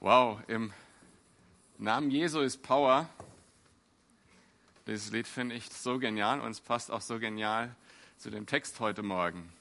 Wow, 0.00 0.38
im 0.46 0.72
Namen 1.76 2.12
Jesu 2.12 2.38
ist 2.38 2.62
Power. 2.62 3.08
Dieses 4.86 5.10
Lied 5.10 5.26
finde 5.26 5.56
ich 5.56 5.68
so 5.70 5.98
genial 5.98 6.40
und 6.40 6.52
es 6.52 6.60
passt 6.60 6.92
auch 6.92 7.00
so 7.00 7.18
genial 7.18 7.74
zu 8.16 8.30
dem 8.30 8.46
Text 8.46 8.78
heute 8.78 9.02
Morgen. 9.02 9.52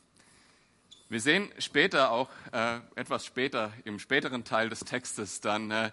Wir 1.09 1.21
sehen 1.21 1.51
später 1.57 2.11
auch, 2.11 2.29
äh, 2.51 2.81
etwas 2.93 3.25
später, 3.25 3.73
im 3.83 3.97
späteren 3.97 4.43
Teil 4.43 4.69
des 4.69 4.81
Textes 4.81 5.41
dann, 5.41 5.71
äh, 5.71 5.91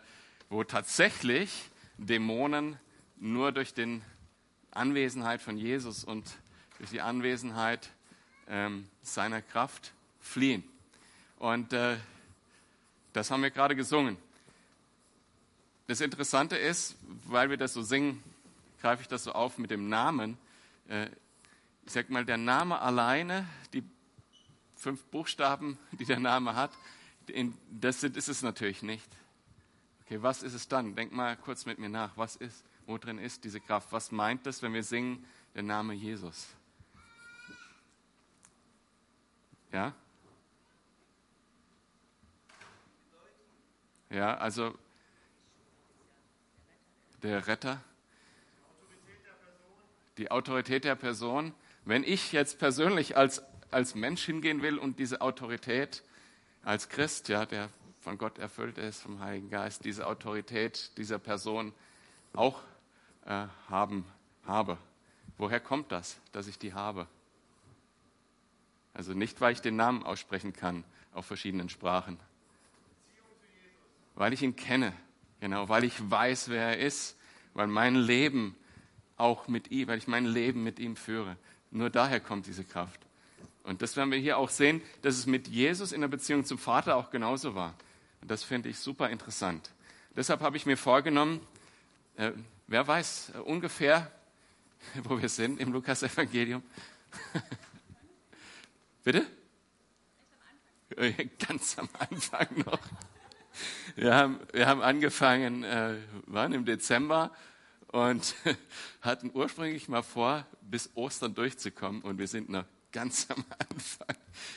wo 0.50 0.62
tatsächlich 0.62 1.70
Dämonen 1.96 2.78
nur 3.16 3.50
durch 3.50 3.72
die 3.72 4.02
Anwesenheit 4.72 5.40
von 5.40 5.56
Jesus 5.56 6.04
und 6.04 6.30
durch 6.76 6.90
die 6.90 7.00
Anwesenheit 7.00 7.88
ähm, 8.46 8.90
seiner 9.00 9.40
Kraft 9.40 9.94
fliehen. 10.20 10.64
Und 11.38 11.72
äh, 11.72 11.96
das 13.14 13.30
haben 13.30 13.42
wir 13.42 13.50
gerade 13.50 13.74
gesungen. 13.74 14.18
Das 15.86 16.00
Interessante 16.00 16.56
ist, 16.56 16.96
weil 17.26 17.50
wir 17.50 17.58
das 17.58 17.74
so 17.74 17.82
singen, 17.82 18.22
greife 18.80 19.02
ich 19.02 19.08
das 19.08 19.24
so 19.24 19.32
auf 19.32 19.58
mit 19.58 19.70
dem 19.70 19.88
Namen. 19.88 20.38
Äh, 20.88 21.08
ich 21.84 21.92
sag 21.92 22.08
mal, 22.08 22.24
der 22.24 22.38
Name 22.38 22.80
alleine, 22.80 23.46
die 23.74 23.82
fünf 24.76 25.04
Buchstaben, 25.04 25.78
die 25.92 26.06
der 26.06 26.20
Name 26.20 26.56
hat, 26.56 26.70
das 27.70 28.02
ist 28.02 28.28
es 28.28 28.42
natürlich 28.42 28.82
nicht. 28.82 29.08
Okay, 30.04 30.22
was 30.22 30.42
ist 30.42 30.54
es 30.54 30.68
dann? 30.68 30.94
Denk 30.94 31.12
mal 31.12 31.36
kurz 31.36 31.66
mit 31.66 31.78
mir 31.78 31.88
nach. 31.88 32.16
Was 32.16 32.36
ist, 32.36 32.64
wo 32.86 32.98
drin 32.98 33.18
ist 33.18 33.44
diese 33.44 33.60
Kraft? 33.60 33.92
Was 33.92 34.10
meint 34.10 34.46
das, 34.46 34.62
wenn 34.62 34.72
wir 34.72 34.82
singen, 34.82 35.24
der 35.54 35.62
Name 35.62 35.94
Jesus? 35.94 36.48
Ja? 39.72 39.94
Ja, 44.10 44.36
also 44.36 44.78
der 47.24 47.46
Retter, 47.46 47.82
die 50.18 50.30
Autorität 50.30 50.84
der 50.84 50.94
Person. 50.94 51.54
Wenn 51.86 52.04
ich 52.04 52.32
jetzt 52.32 52.58
persönlich 52.58 53.16
als, 53.16 53.42
als 53.70 53.94
Mensch 53.94 54.24
hingehen 54.24 54.62
will 54.62 54.78
und 54.78 54.98
diese 54.98 55.22
Autorität 55.22 56.04
als 56.62 56.88
Christ, 56.90 57.28
ja, 57.28 57.46
der 57.46 57.70
von 58.00 58.18
Gott 58.18 58.38
erfüllt 58.38 58.76
ist, 58.76 59.00
vom 59.00 59.20
Heiligen 59.20 59.48
Geist, 59.48 59.86
diese 59.86 60.06
Autorität 60.06 60.96
dieser 60.98 61.18
Person 61.18 61.72
auch 62.34 62.60
äh, 63.24 63.46
haben, 63.68 64.04
habe. 64.46 64.76
Woher 65.38 65.60
kommt 65.60 65.92
das, 65.92 66.20
dass 66.32 66.46
ich 66.46 66.58
die 66.58 66.74
habe? 66.74 67.08
Also 68.92 69.14
nicht, 69.14 69.40
weil 69.40 69.54
ich 69.54 69.62
den 69.62 69.76
Namen 69.76 70.02
aussprechen 70.02 70.52
kann 70.52 70.84
auf 71.14 71.24
verschiedenen 71.24 71.70
Sprachen. 71.70 72.20
Weil 74.14 74.34
ich 74.34 74.42
ihn 74.42 74.56
kenne, 74.56 74.92
Genau, 75.44 75.68
weil 75.68 75.84
ich 75.84 76.10
weiß, 76.10 76.48
wer 76.48 76.68
er 76.68 76.78
ist, 76.78 77.18
weil 77.52 77.66
mein 77.66 77.96
Leben 77.96 78.56
auch 79.18 79.46
mit 79.46 79.70
ihm, 79.70 79.88
weil 79.88 79.98
ich 79.98 80.08
mein 80.08 80.24
Leben 80.24 80.64
mit 80.64 80.78
ihm 80.78 80.96
führe. 80.96 81.36
Nur 81.70 81.90
daher 81.90 82.18
kommt 82.18 82.46
diese 82.46 82.64
Kraft. 82.64 82.98
Und 83.62 83.82
das 83.82 83.94
werden 83.94 84.10
wir 84.10 84.16
hier 84.16 84.38
auch 84.38 84.48
sehen, 84.48 84.80
dass 85.02 85.18
es 85.18 85.26
mit 85.26 85.46
Jesus 85.46 85.92
in 85.92 86.00
der 86.00 86.08
Beziehung 86.08 86.46
zum 86.46 86.56
Vater 86.56 86.96
auch 86.96 87.10
genauso 87.10 87.54
war. 87.54 87.74
Und 88.22 88.30
das 88.30 88.42
finde 88.42 88.70
ich 88.70 88.78
super 88.78 89.10
interessant. 89.10 89.70
Deshalb 90.16 90.40
habe 90.40 90.56
ich 90.56 90.64
mir 90.64 90.78
vorgenommen, 90.78 91.46
äh, 92.16 92.32
wer 92.66 92.88
weiß 92.88 93.32
äh, 93.34 93.38
ungefähr, 93.40 94.10
wo 95.04 95.20
wir 95.20 95.28
sind 95.28 95.60
im 95.60 95.74
Lukas-Evangelium? 95.74 96.62
Bitte? 99.04 99.26
Ganz 101.46 101.78
am 101.78 101.90
Anfang 101.98 102.48
noch. 102.64 102.80
Wir 103.96 104.14
haben, 104.14 104.40
wir 104.52 104.66
haben 104.66 104.82
angefangen, 104.82 105.62
äh, 105.62 105.96
waren 106.26 106.52
im 106.52 106.64
Dezember 106.64 107.30
und 107.88 108.34
hatten 109.00 109.30
ursprünglich 109.32 109.88
mal 109.88 110.02
vor, 110.02 110.46
bis 110.62 110.90
Ostern 110.94 111.34
durchzukommen. 111.34 112.02
Und 112.02 112.18
wir 112.18 112.28
sind 112.28 112.48
noch 112.48 112.64
ganz 112.90 113.28
am 113.30 113.44
Anfang 113.70 114.16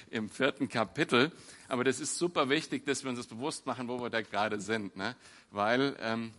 im 0.10 0.30
vierten 0.30 0.70
Kapitel. 0.70 1.32
Aber 1.68 1.84
das 1.84 2.00
ist 2.00 2.18
super 2.18 2.50
wichtig, 2.50 2.86
dass 2.86 3.04
wir 3.04 3.10
uns 3.10 3.20
das 3.20 3.28
bewusst 3.28 3.66
machen, 3.66 3.88
wo 3.88 4.02
wir 4.02 4.10
da 4.10 4.22
gerade 4.22 4.60
sind. 4.60 4.96
Ne? 4.96 5.16
Weil, 5.52 5.96
ähm, 6.00 6.34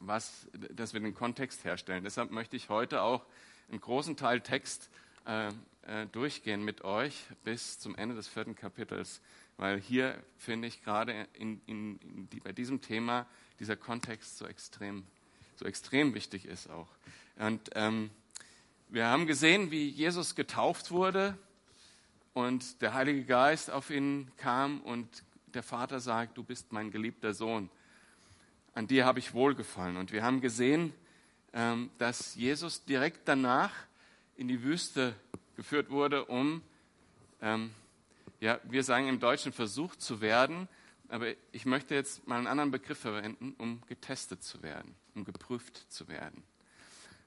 was, 0.00 0.46
dass 0.52 0.92
wir 0.92 1.00
den 1.00 1.14
Kontext 1.14 1.64
herstellen. 1.64 2.04
Deshalb 2.04 2.30
möchte 2.30 2.56
ich 2.56 2.68
heute 2.68 3.02
auch 3.02 3.24
einen 3.70 3.80
großen 3.80 4.16
Teil 4.16 4.40
Text 4.40 4.90
äh, 5.26 5.48
äh, 5.86 6.06
durchgehen 6.12 6.64
mit 6.64 6.84
euch 6.84 7.26
bis 7.44 7.78
zum 7.78 7.96
Ende 7.96 8.14
des 8.14 8.28
vierten 8.28 8.54
Kapitels 8.54 9.20
weil 9.56 9.80
hier 9.80 10.20
finde 10.38 10.68
ich 10.68 10.82
gerade 10.82 11.26
in, 11.34 11.60
in, 11.66 11.98
in 12.00 12.28
die, 12.30 12.40
bei 12.40 12.52
diesem 12.52 12.80
Thema 12.80 13.26
dieser 13.60 13.76
Kontext 13.76 14.38
so 14.38 14.46
extrem, 14.46 15.04
so 15.56 15.64
extrem 15.64 16.14
wichtig 16.14 16.46
ist 16.46 16.70
auch. 16.70 16.88
Und 17.36 17.70
ähm, 17.74 18.10
wir 18.88 19.06
haben 19.06 19.26
gesehen, 19.26 19.70
wie 19.70 19.88
Jesus 19.88 20.34
getauft 20.34 20.90
wurde 20.90 21.38
und 22.34 22.82
der 22.82 22.94
Heilige 22.94 23.24
Geist 23.24 23.70
auf 23.70 23.90
ihn 23.90 24.30
kam 24.36 24.80
und 24.80 25.08
der 25.54 25.62
Vater 25.62 26.00
sagt, 26.00 26.38
du 26.38 26.42
bist 26.42 26.72
mein 26.72 26.90
geliebter 26.90 27.34
Sohn. 27.34 27.70
An 28.74 28.86
dir 28.86 29.04
habe 29.04 29.18
ich 29.18 29.34
wohlgefallen. 29.34 29.96
Und 29.96 30.12
wir 30.12 30.22
haben 30.22 30.40
gesehen, 30.40 30.94
ähm, 31.52 31.90
dass 31.98 32.34
Jesus 32.34 32.84
direkt 32.84 33.28
danach 33.28 33.72
in 34.36 34.48
die 34.48 34.62
Wüste 34.62 35.14
geführt 35.56 35.90
wurde, 35.90 36.24
um 36.24 36.62
ähm, 37.42 37.70
ja, 38.42 38.58
wir 38.64 38.82
sagen 38.82 39.06
im 39.06 39.20
Deutschen 39.20 39.52
versucht 39.52 40.02
zu 40.02 40.20
werden, 40.20 40.66
aber 41.08 41.28
ich 41.52 41.64
möchte 41.64 41.94
jetzt 41.94 42.26
mal 42.26 42.38
einen 42.38 42.48
anderen 42.48 42.72
Begriff 42.72 42.98
verwenden, 42.98 43.54
um 43.56 43.80
getestet 43.86 44.42
zu 44.42 44.64
werden, 44.64 44.96
um 45.14 45.24
geprüft 45.24 45.76
zu 45.92 46.08
werden. 46.08 46.42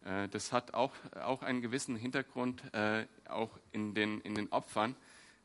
Äh, 0.04 0.28
das 0.28 0.52
hat 0.52 0.74
auch, 0.74 0.92
auch 1.24 1.42
einen 1.42 1.62
gewissen 1.62 1.96
Hintergrund, 1.96 2.62
äh, 2.74 3.06
auch 3.30 3.58
in 3.72 3.94
den, 3.94 4.20
in 4.22 4.36
den 4.36 4.52
Opfern. 4.52 4.94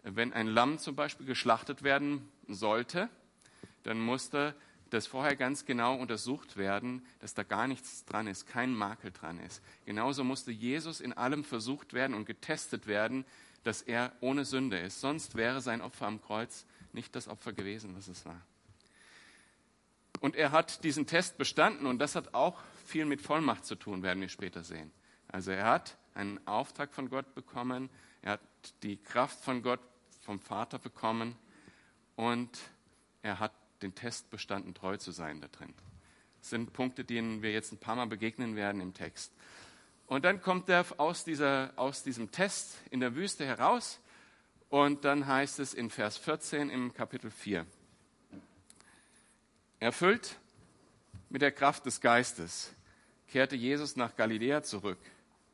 Wenn 0.02 0.32
ein 0.32 0.48
Lamm 0.48 0.78
zum 0.78 0.96
Beispiel 0.96 1.24
geschlachtet 1.24 1.84
werden 1.84 2.28
sollte, 2.48 3.08
dann 3.84 4.00
musste 4.00 4.56
das 4.90 5.06
vorher 5.06 5.36
ganz 5.36 5.66
genau 5.66 5.94
untersucht 5.94 6.56
werden, 6.56 7.06
dass 7.20 7.34
da 7.34 7.44
gar 7.44 7.68
nichts 7.68 8.04
dran 8.06 8.26
ist, 8.26 8.48
kein 8.48 8.74
Makel 8.74 9.12
dran 9.12 9.38
ist. 9.38 9.62
Genauso 9.84 10.24
musste 10.24 10.50
Jesus 10.50 11.00
in 11.00 11.12
allem 11.12 11.44
versucht 11.44 11.92
werden 11.92 12.14
und 12.14 12.24
getestet 12.24 12.88
werden, 12.88 13.24
dass 13.62 13.82
er 13.82 14.12
ohne 14.20 14.44
Sünde 14.44 14.78
ist. 14.78 15.00
Sonst 15.00 15.34
wäre 15.34 15.60
sein 15.60 15.80
Opfer 15.80 16.06
am 16.06 16.20
Kreuz 16.22 16.66
nicht 16.92 17.14
das 17.14 17.28
Opfer 17.28 17.52
gewesen, 17.52 17.94
was 17.96 18.08
es 18.08 18.24
war. 18.24 18.40
Und 20.20 20.36
er 20.36 20.52
hat 20.52 20.84
diesen 20.84 21.06
Test 21.06 21.38
bestanden 21.38 21.86
und 21.86 21.98
das 21.98 22.14
hat 22.14 22.34
auch 22.34 22.60
viel 22.84 23.06
mit 23.06 23.22
Vollmacht 23.22 23.64
zu 23.64 23.74
tun, 23.74 24.02
werden 24.02 24.20
wir 24.20 24.28
später 24.28 24.62
sehen. 24.62 24.92
Also 25.28 25.52
er 25.52 25.64
hat 25.64 25.96
einen 26.14 26.46
Auftrag 26.46 26.92
von 26.92 27.08
Gott 27.08 27.34
bekommen, 27.34 27.88
er 28.22 28.32
hat 28.32 28.40
die 28.82 28.96
Kraft 28.96 29.42
von 29.42 29.62
Gott 29.62 29.80
vom 30.20 30.40
Vater 30.40 30.78
bekommen 30.78 31.36
und 32.16 32.58
er 33.22 33.38
hat 33.38 33.52
den 33.82 33.94
Test 33.94 34.30
bestanden, 34.30 34.74
treu 34.74 34.96
zu 34.98 35.10
sein 35.10 35.40
da 35.40 35.48
drin. 35.48 35.72
Das 36.40 36.50
sind 36.50 36.72
Punkte, 36.72 37.04
denen 37.04 37.42
wir 37.42 37.52
jetzt 37.52 37.72
ein 37.72 37.78
paar 37.78 37.96
Mal 37.96 38.06
begegnen 38.06 38.56
werden 38.56 38.80
im 38.80 38.92
Text. 38.92 39.32
Und 40.10 40.24
dann 40.24 40.42
kommt 40.42 40.68
er 40.68 40.84
aus, 40.96 41.22
dieser, 41.22 41.72
aus 41.76 42.02
diesem 42.02 42.32
Test 42.32 42.78
in 42.90 42.98
der 42.98 43.14
Wüste 43.14 43.46
heraus 43.46 44.00
und 44.68 45.04
dann 45.04 45.28
heißt 45.28 45.60
es 45.60 45.72
in 45.72 45.88
Vers 45.88 46.16
14 46.16 46.68
im 46.68 46.92
Kapitel 46.92 47.30
4. 47.30 47.64
Erfüllt 49.78 50.40
mit 51.28 51.42
der 51.42 51.52
Kraft 51.52 51.86
des 51.86 52.00
Geistes 52.00 52.74
kehrte 53.28 53.54
Jesus 53.54 53.94
nach 53.94 54.16
Galiläa 54.16 54.64
zurück. 54.64 54.98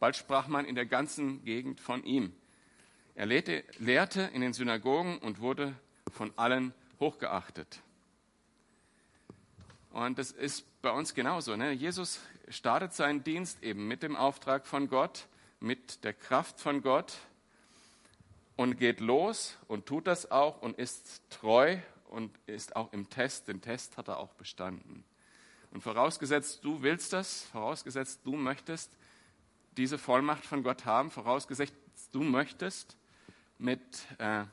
Bald 0.01 0.17
sprach 0.17 0.49
man 0.49 0.65
in 0.65 0.75
der 0.75 0.87
ganzen 0.87 1.45
Gegend 1.45 1.79
von 1.79 2.03
ihm. 2.03 2.33
Er 3.15 3.27
lehrte, 3.27 3.63
lehrte 3.79 4.23
in 4.33 4.41
den 4.41 4.55
Synagogen 4.55 5.19
und 5.19 5.41
wurde 5.41 5.75
von 6.11 6.33
allen 6.39 6.73
hochgeachtet. 6.99 7.83
Und 9.91 10.19
das 10.19 10.31
ist 10.31 10.65
bei 10.81 10.93
uns 10.93 11.13
genauso. 11.13 11.57
Ne? 11.57 11.73
Jesus 11.73 12.21
startet 12.49 12.93
seinen 12.93 13.25
Dienst 13.25 13.63
eben 13.63 13.89
mit 13.89 14.03
dem 14.03 14.17
Auftrag 14.17 14.67
von 14.67 14.89
Gott, 14.89 15.27
mit 15.61 16.05
der 16.05 16.13
Kraft 16.13 16.61
von 16.61 16.83
Gott 16.83 17.15
und 18.57 18.79
geht 18.79 19.01
los 19.01 19.57
und 19.69 19.87
tut 19.87 20.07
das 20.07 20.31
auch 20.31 20.63
und 20.63 20.79
ist 20.79 21.23
treu 21.31 21.79
und 22.09 22.31
ist 22.47 22.77
auch 22.77 22.93
im 22.93 23.09
Test. 23.11 23.49
Den 23.49 23.61
Test 23.61 23.97
hat 23.97 24.09
er 24.09 24.19
auch 24.19 24.33
bestanden. 24.35 25.05
Und 25.73 25.83
vorausgesetzt, 25.83 26.65
du 26.65 26.83
willst 26.83 27.13
das, 27.13 27.43
vorausgesetzt, 27.45 28.21
du 28.25 28.37
möchtest 28.37 28.91
diese 29.77 29.99
Vollmacht 29.99 30.45
von 30.45 30.63
Gott 30.63 30.87
haben, 30.87 31.11
vorausgesetzt, 31.11 31.75
du 32.13 32.23
möchtest 32.23 32.97
mit 33.59 33.81
äh, 34.19 34.45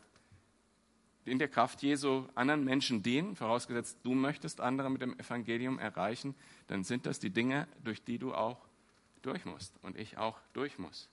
in 1.25 1.39
der 1.39 1.47
Kraft 1.47 1.81
Jesu 1.81 2.25
anderen 2.35 2.63
Menschen 2.63 3.01
dienen, 3.01 3.35
vorausgesetzt 3.35 3.99
du 4.03 4.13
möchtest 4.13 4.59
andere 4.59 4.89
mit 4.89 5.01
dem 5.01 5.17
Evangelium 5.19 5.79
erreichen, 5.79 6.35
dann 6.67 6.83
sind 6.83 7.05
das 7.05 7.19
die 7.19 7.29
Dinge, 7.29 7.67
durch 7.83 8.03
die 8.03 8.17
du 8.17 8.33
auch 8.33 8.57
durch 9.21 9.45
musst 9.45 9.73
und 9.81 9.97
ich 9.97 10.17
auch 10.17 10.37
durch 10.53 10.77
muss. 10.77 11.09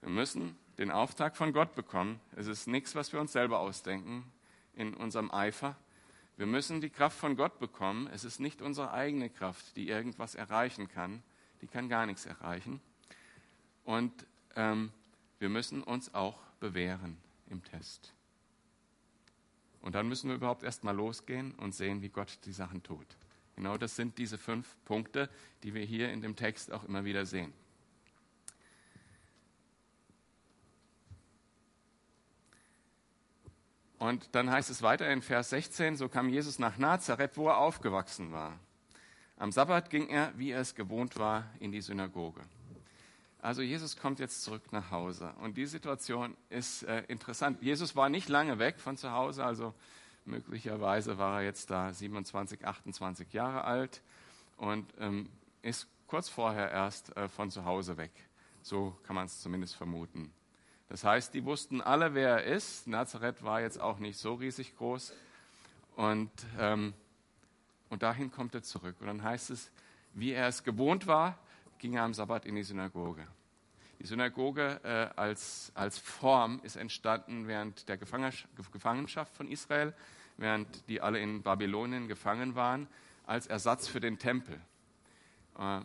Wir 0.00 0.10
müssen 0.10 0.56
den 0.78 0.90
Auftrag 0.90 1.36
von 1.36 1.52
Gott 1.52 1.74
bekommen. 1.74 2.18
Es 2.34 2.46
ist 2.46 2.66
nichts, 2.66 2.94
was 2.94 3.12
wir 3.12 3.20
uns 3.20 3.32
selber 3.32 3.60
ausdenken 3.60 4.24
in 4.74 4.94
unserem 4.94 5.30
Eifer, 5.30 5.76
Wir 6.38 6.46
müssen 6.46 6.80
die 6.80 6.90
Kraft 6.90 7.18
von 7.18 7.36
Gott 7.36 7.58
bekommen. 7.58 8.08
Es 8.08 8.24
ist 8.24 8.40
nicht 8.40 8.62
unsere 8.62 8.92
eigene 8.92 9.28
Kraft, 9.28 9.76
die 9.76 9.88
irgendwas 9.88 10.34
erreichen 10.34 10.88
kann. 10.88 11.22
Die 11.60 11.66
kann 11.66 11.88
gar 11.88 12.06
nichts 12.06 12.26
erreichen. 12.26 12.80
Und 13.84 14.12
ähm, 14.56 14.90
wir 15.38 15.50
müssen 15.50 15.82
uns 15.82 16.14
auch 16.14 16.38
bewähren 16.58 17.18
im 17.50 17.62
Test. 17.62 18.14
Und 19.82 19.94
dann 19.94 20.08
müssen 20.08 20.28
wir 20.28 20.36
überhaupt 20.36 20.62
erst 20.62 20.84
mal 20.84 20.94
losgehen 20.96 21.52
und 21.56 21.74
sehen, 21.74 22.02
wie 22.02 22.08
Gott 22.08 22.38
die 22.44 22.52
Sachen 22.52 22.82
tut. 22.82 23.06
Genau 23.56 23.76
das 23.76 23.96
sind 23.96 24.16
diese 24.16 24.38
fünf 24.38 24.76
Punkte, 24.84 25.28
die 25.62 25.74
wir 25.74 25.84
hier 25.84 26.10
in 26.10 26.22
dem 26.22 26.36
Text 26.36 26.72
auch 26.72 26.84
immer 26.84 27.04
wieder 27.04 27.26
sehen. 27.26 27.52
Und 33.98 34.34
dann 34.34 34.50
heißt 34.50 34.68
es 34.70 34.82
weiter 34.82 35.08
in 35.08 35.22
Vers 35.22 35.50
16, 35.50 35.96
so 35.96 36.08
kam 36.08 36.28
Jesus 36.28 36.58
nach 36.58 36.76
Nazareth, 36.76 37.36
wo 37.36 37.48
er 37.48 37.58
aufgewachsen 37.58 38.32
war. 38.32 38.58
Am 39.36 39.52
Sabbat 39.52 39.90
ging 39.90 40.08
er, 40.08 40.36
wie 40.36 40.50
er 40.50 40.60
es 40.60 40.74
gewohnt 40.74 41.18
war, 41.18 41.46
in 41.60 41.70
die 41.70 41.80
Synagoge. 41.80 42.40
Also 43.42 43.60
Jesus 43.60 43.96
kommt 43.96 44.20
jetzt 44.20 44.44
zurück 44.44 44.62
nach 44.70 44.92
Hause. 44.92 45.34
Und 45.40 45.56
die 45.56 45.66
Situation 45.66 46.36
ist 46.48 46.84
äh, 46.84 47.02
interessant. 47.08 47.60
Jesus 47.60 47.96
war 47.96 48.08
nicht 48.08 48.28
lange 48.28 48.60
weg 48.60 48.78
von 48.78 48.96
zu 48.96 49.10
Hause, 49.10 49.44
also 49.44 49.74
möglicherweise 50.24 51.18
war 51.18 51.40
er 51.40 51.46
jetzt 51.46 51.68
da 51.68 51.92
27, 51.92 52.64
28 52.64 53.32
Jahre 53.32 53.64
alt 53.64 54.00
und 54.58 54.86
ähm, 55.00 55.28
ist 55.60 55.88
kurz 56.06 56.28
vorher 56.28 56.70
erst 56.70 57.16
äh, 57.16 57.28
von 57.28 57.50
zu 57.50 57.64
Hause 57.64 57.96
weg. 57.96 58.12
So 58.62 58.96
kann 59.02 59.16
man 59.16 59.26
es 59.26 59.40
zumindest 59.40 59.74
vermuten. 59.74 60.32
Das 60.88 61.02
heißt, 61.02 61.34
die 61.34 61.44
wussten 61.44 61.80
alle, 61.80 62.14
wer 62.14 62.28
er 62.28 62.44
ist. 62.44 62.86
Nazareth 62.86 63.42
war 63.42 63.60
jetzt 63.60 63.80
auch 63.80 63.98
nicht 63.98 64.18
so 64.18 64.34
riesig 64.34 64.76
groß. 64.76 65.14
Und, 65.96 66.30
ähm, 66.60 66.94
und 67.90 68.04
dahin 68.04 68.30
kommt 68.30 68.54
er 68.54 68.62
zurück. 68.62 68.94
Und 69.00 69.08
dann 69.08 69.24
heißt 69.24 69.50
es, 69.50 69.72
wie 70.14 70.30
er 70.30 70.46
es 70.46 70.62
gewohnt 70.62 71.08
war, 71.08 71.38
ging 71.82 71.94
er 71.94 72.04
am 72.04 72.14
Sabbat 72.14 72.46
in 72.46 72.54
die 72.54 72.62
Synagoge. 72.62 73.26
Die 73.98 74.06
Synagoge 74.06 74.80
äh, 74.84 75.18
als, 75.20 75.72
als 75.74 75.98
Form 75.98 76.60
ist 76.62 76.76
entstanden 76.76 77.48
während 77.48 77.88
der 77.88 77.98
Gefangenschaft 77.98 79.34
von 79.34 79.48
Israel, 79.48 79.92
während 80.36 80.88
die 80.88 81.00
alle 81.00 81.18
in 81.18 81.42
Babylonien 81.42 82.06
gefangen 82.06 82.54
waren, 82.54 82.86
als 83.26 83.48
Ersatz 83.48 83.88
für 83.88 83.98
den 83.98 84.20
Tempel. 84.20 84.60
Äh, 85.58 85.80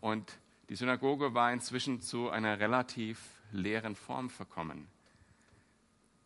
und 0.00 0.38
die 0.70 0.74
Synagoge 0.74 1.34
war 1.34 1.52
inzwischen 1.52 2.00
zu 2.00 2.30
einer 2.30 2.58
relativ 2.58 3.20
leeren 3.52 3.94
Form 3.94 4.30
verkommen. 4.30 4.88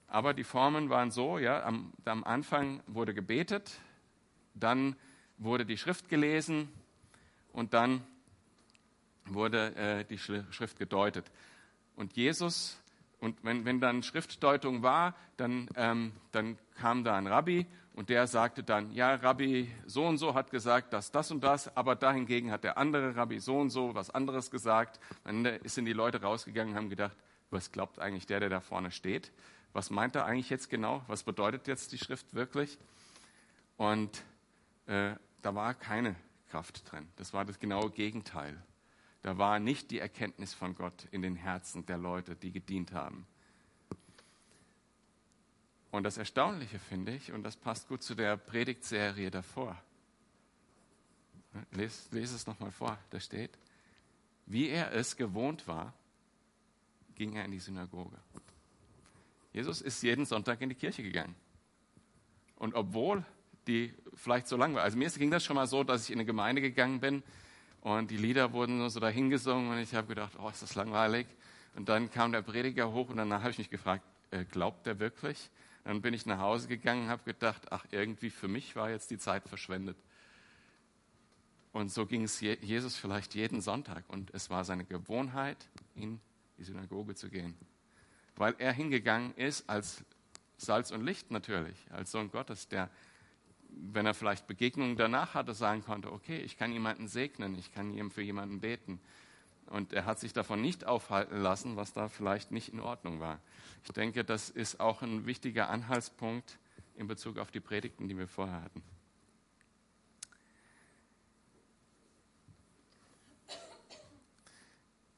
Aber 0.06 0.34
die 0.34 0.44
Formen 0.44 0.88
waren 0.88 1.10
so, 1.10 1.38
ja, 1.38 1.64
am, 1.64 1.92
am 2.04 2.22
Anfang 2.22 2.80
wurde 2.86 3.12
gebetet, 3.12 3.80
dann 4.54 4.94
wurde 5.36 5.66
die 5.66 5.78
Schrift 5.78 6.08
gelesen 6.08 6.68
und 7.52 7.74
dann 7.74 8.06
wurde 9.28 9.74
äh, 9.76 10.04
die 10.04 10.18
Schrift 10.18 10.78
gedeutet. 10.78 11.30
Und 11.94 12.16
Jesus, 12.16 12.78
und 13.20 13.42
wenn, 13.42 13.64
wenn 13.64 13.80
dann 13.80 14.02
Schriftdeutung 14.02 14.82
war, 14.82 15.14
dann, 15.36 15.68
ähm, 15.76 16.12
dann 16.32 16.58
kam 16.76 17.04
da 17.04 17.16
ein 17.16 17.26
Rabbi 17.26 17.66
und 17.94 18.10
der 18.10 18.26
sagte 18.26 18.62
dann, 18.62 18.92
ja, 18.92 19.14
Rabbi 19.14 19.70
so 19.86 20.06
und 20.06 20.18
so 20.18 20.34
hat 20.34 20.50
gesagt, 20.50 20.92
dass 20.92 21.10
das 21.10 21.30
und 21.30 21.42
das, 21.42 21.74
aber 21.76 21.96
dahingegen 21.96 22.50
hat 22.50 22.62
der 22.62 22.76
andere 22.76 23.16
Rabbi 23.16 23.40
so 23.40 23.58
und 23.58 23.70
so 23.70 23.94
was 23.94 24.10
anderes 24.10 24.50
gesagt. 24.50 25.00
Dann 25.24 25.58
sind 25.64 25.86
die 25.86 25.94
Leute 25.94 26.20
rausgegangen 26.20 26.74
und 26.74 26.78
haben 26.78 26.90
gedacht, 26.90 27.16
was 27.50 27.72
glaubt 27.72 27.98
eigentlich 27.98 28.26
der, 28.26 28.40
der 28.40 28.50
da 28.50 28.60
vorne 28.60 28.90
steht? 28.90 29.32
Was 29.72 29.90
meint 29.90 30.14
er 30.14 30.26
eigentlich 30.26 30.50
jetzt 30.50 30.68
genau? 30.68 31.02
Was 31.06 31.22
bedeutet 31.22 31.68
jetzt 31.68 31.92
die 31.92 31.98
Schrift 31.98 32.34
wirklich? 32.34 32.78
Und 33.76 34.22
äh, 34.86 35.14
da 35.42 35.54
war 35.54 35.74
keine 35.74 36.16
Kraft 36.50 36.90
drin. 36.90 37.08
Das 37.16 37.32
war 37.32 37.44
das 37.44 37.58
genaue 37.58 37.90
Gegenteil. 37.90 38.62
Da 39.26 39.38
war 39.38 39.58
nicht 39.58 39.90
die 39.90 39.98
Erkenntnis 39.98 40.54
von 40.54 40.76
Gott 40.76 41.08
in 41.10 41.20
den 41.20 41.34
Herzen 41.34 41.84
der 41.84 41.98
Leute, 41.98 42.36
die 42.36 42.52
gedient 42.52 42.92
haben. 42.92 43.26
Und 45.90 46.04
das 46.04 46.16
Erstaunliche 46.16 46.78
finde 46.78 47.12
ich, 47.12 47.32
und 47.32 47.42
das 47.42 47.56
passt 47.56 47.88
gut 47.88 48.04
zu 48.04 48.14
der 48.14 48.36
Predigtserie 48.36 49.32
davor. 49.32 49.82
Lese, 51.72 52.14
lese 52.14 52.36
es 52.36 52.46
nochmal 52.46 52.70
vor, 52.70 52.96
da 53.10 53.18
steht, 53.18 53.58
wie 54.46 54.68
er 54.68 54.92
es 54.92 55.16
gewohnt 55.16 55.66
war, 55.66 55.92
ging 57.16 57.34
er 57.34 57.46
in 57.46 57.50
die 57.50 57.58
Synagoge. 57.58 58.18
Jesus 59.52 59.80
ist 59.80 60.04
jeden 60.04 60.24
Sonntag 60.24 60.60
in 60.60 60.68
die 60.68 60.76
Kirche 60.76 61.02
gegangen. 61.02 61.34
Und 62.54 62.76
obwohl 62.76 63.24
die 63.66 63.92
vielleicht 64.14 64.46
so 64.46 64.56
lang 64.56 64.76
war, 64.76 64.84
also 64.84 64.96
mir 64.96 65.10
ging 65.10 65.32
das 65.32 65.42
schon 65.42 65.56
mal 65.56 65.66
so, 65.66 65.82
dass 65.82 66.04
ich 66.04 66.12
in 66.12 66.20
eine 66.20 66.26
Gemeinde 66.26 66.62
gegangen 66.62 67.00
bin 67.00 67.24
und 67.86 68.10
die 68.10 68.16
Lieder 68.16 68.52
wurden 68.52 68.78
nur 68.78 68.90
so 68.90 68.98
dahingesungen 68.98 69.70
und 69.70 69.78
ich 69.78 69.94
habe 69.94 70.08
gedacht, 70.08 70.32
oh, 70.40 70.48
ist 70.48 70.60
das 70.60 70.74
langweilig. 70.74 71.28
Und 71.76 71.88
dann 71.88 72.10
kam 72.10 72.32
der 72.32 72.42
Prediger 72.42 72.90
hoch 72.90 73.10
und 73.10 73.16
danach 73.16 73.42
habe 73.42 73.52
ich 73.52 73.58
mich 73.58 73.70
gefragt, 73.70 74.02
äh, 74.32 74.44
glaubt 74.44 74.88
er 74.88 74.98
wirklich? 74.98 75.50
Dann 75.84 76.02
bin 76.02 76.12
ich 76.12 76.26
nach 76.26 76.40
Hause 76.40 76.66
gegangen 76.66 77.04
und 77.04 77.10
habe 77.10 77.22
gedacht, 77.22 77.70
ach, 77.70 77.84
irgendwie 77.92 78.30
für 78.30 78.48
mich 78.48 78.74
war 78.74 78.90
jetzt 78.90 79.12
die 79.12 79.18
Zeit 79.18 79.48
verschwendet. 79.48 79.96
Und 81.70 81.92
so 81.92 82.06
ging 82.06 82.24
es 82.24 82.40
Jesus 82.40 82.96
vielleicht 82.96 83.36
jeden 83.36 83.60
Sonntag. 83.60 84.02
Und 84.08 84.34
es 84.34 84.50
war 84.50 84.64
seine 84.64 84.84
Gewohnheit, 84.84 85.68
in 85.94 86.20
die 86.58 86.64
Synagoge 86.64 87.14
zu 87.14 87.28
gehen. 87.28 87.54
Weil 88.34 88.56
er 88.58 88.72
hingegangen 88.72 89.32
ist 89.36 89.70
als 89.70 90.02
Salz 90.56 90.90
und 90.90 91.04
Licht 91.04 91.30
natürlich, 91.30 91.76
als 91.92 92.10
Sohn 92.10 92.32
Gottes, 92.32 92.66
der, 92.66 92.90
wenn 93.76 94.06
er 94.06 94.14
vielleicht 94.14 94.46
Begegnungen 94.46 94.96
danach 94.96 95.34
hatte, 95.34 95.54
sagen 95.54 95.84
konnte, 95.84 96.10
okay, 96.10 96.38
ich 96.38 96.56
kann 96.56 96.72
jemanden 96.72 97.08
segnen, 97.08 97.56
ich 97.58 97.72
kann 97.72 98.10
für 98.10 98.22
jemanden 98.22 98.60
beten. 98.60 99.00
Und 99.66 99.92
er 99.92 100.04
hat 100.04 100.18
sich 100.18 100.32
davon 100.32 100.60
nicht 100.60 100.84
aufhalten 100.86 101.38
lassen, 101.38 101.76
was 101.76 101.92
da 101.92 102.08
vielleicht 102.08 102.52
nicht 102.52 102.72
in 102.72 102.80
Ordnung 102.80 103.20
war. 103.20 103.40
Ich 103.84 103.90
denke, 103.90 104.24
das 104.24 104.48
ist 104.48 104.80
auch 104.80 105.02
ein 105.02 105.26
wichtiger 105.26 105.68
Anhaltspunkt 105.68 106.58
in 106.96 107.06
Bezug 107.06 107.38
auf 107.38 107.50
die 107.50 107.60
Predigten, 107.60 108.08
die 108.08 108.16
wir 108.16 108.28
vorher 108.28 108.62
hatten. 108.62 108.82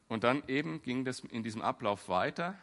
Und 0.08 0.24
dann 0.24 0.42
eben 0.48 0.80
ging 0.82 1.04
das 1.04 1.20
in 1.20 1.42
diesem 1.42 1.60
Ablauf 1.60 2.08
weiter. 2.08 2.58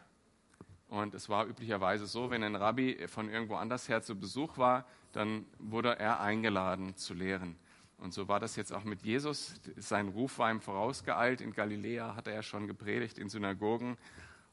Und 0.88 1.14
es 1.14 1.28
war 1.28 1.46
üblicherweise 1.46 2.06
so, 2.06 2.30
wenn 2.30 2.42
ein 2.42 2.54
Rabbi 2.54 3.08
von 3.08 3.28
irgendwo 3.28 3.56
anders 3.56 3.88
her 3.88 4.02
zu 4.02 4.18
Besuch 4.18 4.56
war, 4.56 4.86
dann 5.12 5.46
wurde 5.58 5.98
er 5.98 6.20
eingeladen 6.20 6.96
zu 6.96 7.14
lehren. 7.14 7.56
Und 7.98 8.12
so 8.12 8.28
war 8.28 8.40
das 8.40 8.56
jetzt 8.56 8.72
auch 8.72 8.84
mit 8.84 9.02
Jesus. 9.02 9.60
Sein 9.76 10.08
Ruf 10.08 10.38
war 10.38 10.50
ihm 10.50 10.60
vorausgeeilt. 10.60 11.40
In 11.40 11.52
Galiläa 11.52 12.14
hatte 12.14 12.30
er 12.30 12.42
schon 12.42 12.66
gepredigt, 12.66 13.18
in 13.18 13.28
Synagogen. 13.28 13.96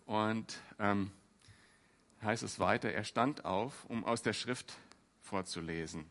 Und 0.06 0.58
ähm, 0.80 1.12
heißt 2.22 2.44
es 2.44 2.60
weiter, 2.60 2.92
er 2.92 3.04
stand 3.04 3.46
auf, 3.46 3.86
um 3.86 4.06
aus 4.06 4.22
der 4.22 4.34
Schrift 4.34 4.74
vorzulesen. 5.20 6.06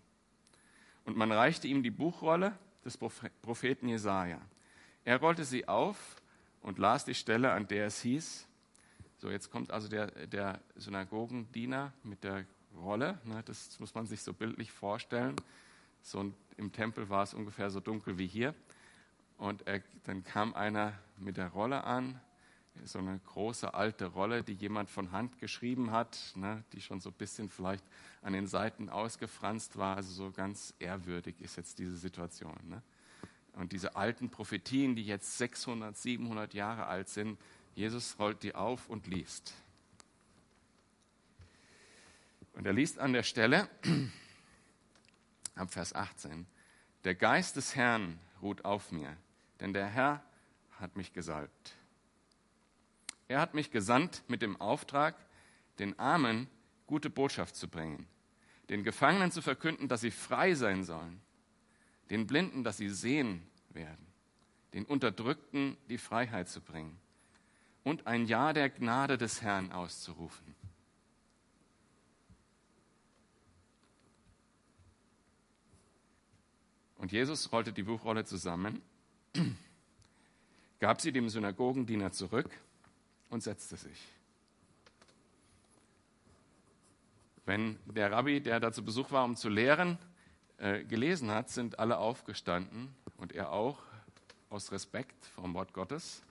Und 1.04 1.16
man 1.16 1.32
reichte 1.32 1.66
ihm 1.66 1.82
die 1.82 1.90
Buchrolle 1.90 2.56
des 2.84 2.96
Propheten 2.98 3.88
Jesaja. 3.88 4.40
Er 5.04 5.18
rollte 5.18 5.44
sie 5.44 5.66
auf 5.66 6.16
und 6.60 6.78
las 6.78 7.04
die 7.04 7.14
Stelle, 7.14 7.52
an 7.52 7.66
der 7.66 7.86
es 7.86 8.02
hieß, 8.02 8.46
so 9.22 9.30
jetzt 9.30 9.52
kommt 9.52 9.70
also 9.70 9.86
der, 9.86 10.08
der 10.26 10.60
Synagogendiener 10.74 11.92
mit 12.02 12.24
der 12.24 12.44
Rolle, 12.76 13.20
ne, 13.22 13.40
das 13.44 13.78
muss 13.78 13.94
man 13.94 14.04
sich 14.04 14.20
so 14.20 14.32
bildlich 14.32 14.72
vorstellen. 14.72 15.36
So 16.02 16.32
im 16.56 16.72
Tempel 16.72 17.08
war 17.08 17.22
es 17.22 17.32
ungefähr 17.32 17.70
so 17.70 17.78
dunkel 17.78 18.18
wie 18.18 18.26
hier. 18.26 18.52
Und 19.38 19.64
er, 19.64 19.80
dann 20.04 20.24
kam 20.24 20.54
einer 20.54 20.94
mit 21.18 21.36
der 21.36 21.50
Rolle 21.50 21.84
an, 21.84 22.20
so 22.84 22.98
eine 22.98 23.20
große 23.26 23.72
alte 23.74 24.06
Rolle, 24.06 24.42
die 24.42 24.54
jemand 24.54 24.90
von 24.90 25.12
Hand 25.12 25.38
geschrieben 25.38 25.92
hat, 25.92 26.32
ne, 26.34 26.64
die 26.72 26.80
schon 26.80 26.98
so 26.98 27.10
ein 27.10 27.16
bisschen 27.16 27.48
vielleicht 27.48 27.84
an 28.22 28.32
den 28.32 28.48
Seiten 28.48 28.88
ausgefranst 28.88 29.76
war. 29.76 29.94
Also 29.94 30.12
so 30.12 30.32
ganz 30.32 30.74
ehrwürdig 30.80 31.40
ist 31.40 31.56
jetzt 31.56 31.78
diese 31.78 31.96
Situation. 31.96 32.58
Ne? 32.64 32.82
Und 33.52 33.70
diese 33.70 33.94
alten 33.94 34.30
Prophetien, 34.30 34.96
die 34.96 35.04
jetzt 35.04 35.38
600, 35.38 35.96
700 35.96 36.54
Jahre 36.54 36.86
alt 36.86 37.08
sind, 37.08 37.38
Jesus 37.74 38.18
rollt 38.18 38.42
die 38.42 38.54
auf 38.54 38.88
und 38.88 39.06
liest. 39.06 39.54
Und 42.54 42.66
er 42.66 42.72
liest 42.72 42.98
an 42.98 43.12
der 43.12 43.22
Stelle, 43.22 43.68
ab 45.54 45.72
Vers 45.72 45.94
18, 45.94 46.46
der 47.04 47.14
Geist 47.14 47.56
des 47.56 47.74
Herrn 47.74 48.18
ruht 48.42 48.64
auf 48.64 48.92
mir, 48.92 49.16
denn 49.60 49.72
der 49.72 49.86
Herr 49.86 50.22
hat 50.78 50.96
mich 50.96 51.12
gesalbt. 51.12 51.74
Er 53.28 53.40
hat 53.40 53.54
mich 53.54 53.70
gesandt 53.70 54.22
mit 54.28 54.42
dem 54.42 54.60
Auftrag, 54.60 55.16
den 55.78 55.98
Armen 55.98 56.48
gute 56.86 57.08
Botschaft 57.08 57.56
zu 57.56 57.68
bringen, 57.68 58.06
den 58.68 58.84
Gefangenen 58.84 59.32
zu 59.32 59.40
verkünden, 59.40 59.88
dass 59.88 60.02
sie 60.02 60.10
frei 60.10 60.54
sein 60.54 60.84
sollen 60.84 61.22
den 62.12 62.26
Blinden, 62.26 62.62
dass 62.62 62.76
sie 62.76 62.90
sehen 62.90 63.42
werden, 63.70 64.06
den 64.74 64.84
Unterdrückten 64.84 65.78
die 65.88 65.96
Freiheit 65.96 66.46
zu 66.46 66.60
bringen 66.60 67.00
und 67.84 68.06
ein 68.06 68.26
Ja 68.26 68.52
der 68.52 68.70
Gnade 68.70 69.18
des 69.18 69.42
Herrn 69.42 69.72
auszurufen. 69.72 70.54
Und 76.96 77.10
Jesus 77.10 77.50
rollte 77.50 77.72
die 77.72 77.82
Buchrolle 77.82 78.24
zusammen, 78.24 78.80
gab 80.78 81.00
sie 81.00 81.10
dem 81.10 81.28
Synagogendiener 81.28 82.12
zurück 82.12 82.48
und 83.28 83.42
setzte 83.42 83.76
sich. 83.76 83.98
Wenn 87.44 87.76
der 87.86 88.12
Rabbi, 88.12 88.40
der 88.40 88.60
da 88.60 88.70
zu 88.70 88.84
Besuch 88.84 89.10
war, 89.10 89.24
um 89.24 89.34
zu 89.34 89.48
lehren, 89.48 89.98
äh, 90.58 90.84
gelesen 90.84 91.32
hat, 91.32 91.50
sind 91.50 91.80
alle 91.80 91.98
aufgestanden 91.98 92.94
und 93.16 93.32
er 93.32 93.50
auch 93.50 93.80
aus 94.48 94.70
Respekt 94.70 95.26
vom 95.26 95.54
Wort 95.54 95.72
Gottes. 95.72 96.22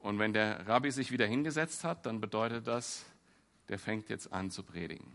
Und 0.00 0.18
wenn 0.18 0.32
der 0.32 0.66
Rabbi 0.66 0.90
sich 0.90 1.12
wieder 1.12 1.26
hingesetzt 1.26 1.84
hat, 1.84 2.06
dann 2.06 2.20
bedeutet 2.20 2.66
das, 2.66 3.04
der 3.68 3.78
fängt 3.78 4.08
jetzt 4.08 4.32
an 4.32 4.50
zu 4.50 4.62
predigen. 4.62 5.14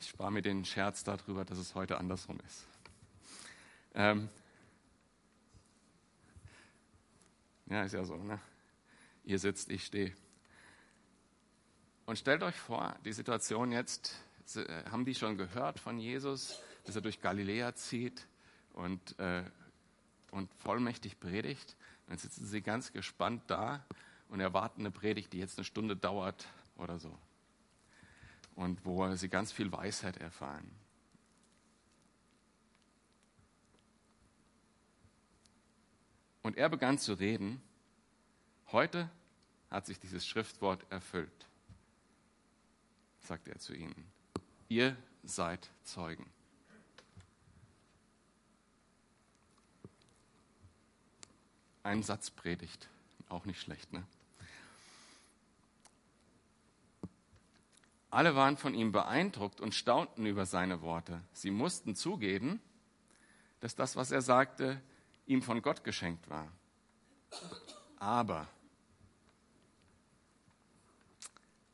Ich 0.00 0.08
spare 0.08 0.32
mir 0.32 0.42
den 0.42 0.64
Scherz 0.64 1.04
darüber, 1.04 1.44
dass 1.44 1.58
es 1.58 1.74
heute 1.74 1.98
andersrum 1.98 2.38
ist. 2.46 2.66
Ähm 3.94 4.28
ja, 7.66 7.84
ist 7.84 7.92
ja 7.92 8.04
so, 8.04 8.16
ne? 8.16 8.40
Ihr 9.24 9.38
sitzt, 9.38 9.70
ich 9.70 9.84
stehe. 9.84 10.14
Und 12.06 12.18
stellt 12.18 12.42
euch 12.42 12.56
vor, 12.56 12.96
die 13.04 13.12
Situation 13.12 13.70
jetzt, 13.70 14.16
äh, 14.56 14.84
haben 14.90 15.04
die 15.04 15.14
schon 15.14 15.36
gehört 15.36 15.78
von 15.78 15.98
Jesus, 15.98 16.58
dass 16.84 16.96
er 16.96 17.02
durch 17.02 17.20
Galiläa 17.20 17.74
zieht 17.74 18.26
und, 18.72 19.18
äh, 19.18 19.44
und 20.30 20.52
vollmächtig 20.54 21.20
predigt. 21.20 21.76
Dann 22.10 22.18
sitzen 22.18 22.44
sie 22.44 22.60
ganz 22.60 22.92
gespannt 22.92 23.42
da 23.46 23.82
und 24.28 24.40
erwarten 24.40 24.82
eine 24.82 24.90
Predigt, 24.90 25.32
die 25.32 25.38
jetzt 25.38 25.56
eine 25.56 25.64
Stunde 25.64 25.96
dauert 25.96 26.46
oder 26.76 26.98
so. 26.98 27.18
Und 28.54 28.84
wo 28.84 29.14
sie 29.14 29.30
ganz 29.30 29.50
viel 29.50 29.72
Weisheit 29.72 30.18
erfahren. 30.18 30.70
Und 36.42 36.58
er 36.58 36.68
begann 36.68 36.98
zu 36.98 37.14
reden. 37.14 37.62
Heute 38.72 39.08
hat 39.70 39.86
sich 39.86 39.98
dieses 39.98 40.26
Schriftwort 40.26 40.84
erfüllt 40.90 41.46
sagt 43.30 43.46
er 43.46 43.58
zu 43.58 43.74
ihnen. 43.74 44.10
Ihr 44.68 44.96
seid 45.22 45.70
Zeugen. 45.84 46.26
Ein 51.82 52.02
Satz 52.02 52.30
predigt, 52.30 52.88
auch 53.28 53.44
nicht 53.44 53.60
schlecht, 53.60 53.92
ne? 53.92 54.04
Alle 58.10 58.34
waren 58.34 58.56
von 58.56 58.74
ihm 58.74 58.90
beeindruckt 58.90 59.60
und 59.60 59.74
staunten 59.74 60.26
über 60.26 60.44
seine 60.44 60.82
Worte. 60.82 61.20
Sie 61.32 61.52
mussten 61.52 61.94
zugeben, 61.94 62.60
dass 63.60 63.76
das, 63.76 63.94
was 63.94 64.10
er 64.10 64.20
sagte, 64.20 64.80
ihm 65.26 65.42
von 65.42 65.62
Gott 65.62 65.84
geschenkt 65.84 66.28
war. 66.28 66.48
Aber 67.98 68.48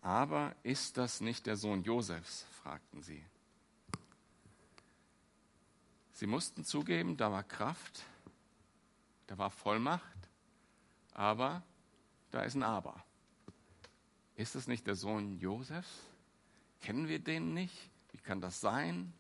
Aber 0.07 0.55
ist 0.63 0.99
das 0.99 1.21
nicht 1.21 1.47
der 1.47 1.57
Sohn 1.57 1.83
Josefs? 1.83 2.47
fragten 2.63 3.03
sie. 3.03 3.25
Sie 6.13 6.29
mussten 6.29 6.65
zugeben, 6.65 7.17
da 7.17 7.33
war 7.33 7.43
Kraft, 7.43 8.05
da 9.27 9.39
war 9.39 9.51
Vollmacht, 9.51 10.31
aber 11.13 11.63
da 12.31 12.43
ist 12.43 12.55
ein 12.55 12.63
Aber. 12.63 13.03
Ist 14.37 14.55
das 14.55 14.67
nicht 14.67 14.87
der 14.87 14.95
Sohn 14.95 15.39
Josefs? 15.39 16.03
Kennen 16.83 17.09
wir 17.09 17.19
den 17.19 17.55
nicht? 17.55 17.91
Wie 18.13 18.19
kann 18.19 18.41
das 18.41 18.61
sein? 18.61 19.13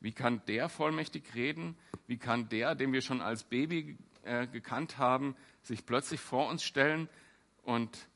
Wie 0.00 0.12
kann 0.12 0.44
der 0.46 0.68
vollmächtig 0.68 1.34
reden? 1.34 1.76
Wie 2.06 2.18
kann 2.18 2.48
der, 2.48 2.74
den 2.74 2.92
wir 2.92 3.02
schon 3.02 3.20
als 3.20 3.42
Baby 3.42 3.98
äh, 4.22 4.46
gekannt 4.46 4.98
haben, 4.98 5.36
sich 5.62 5.86
plötzlich 5.86 6.20
vor 6.20 6.48
uns 6.48 6.62
stellen 6.62 7.08
und 7.62 8.08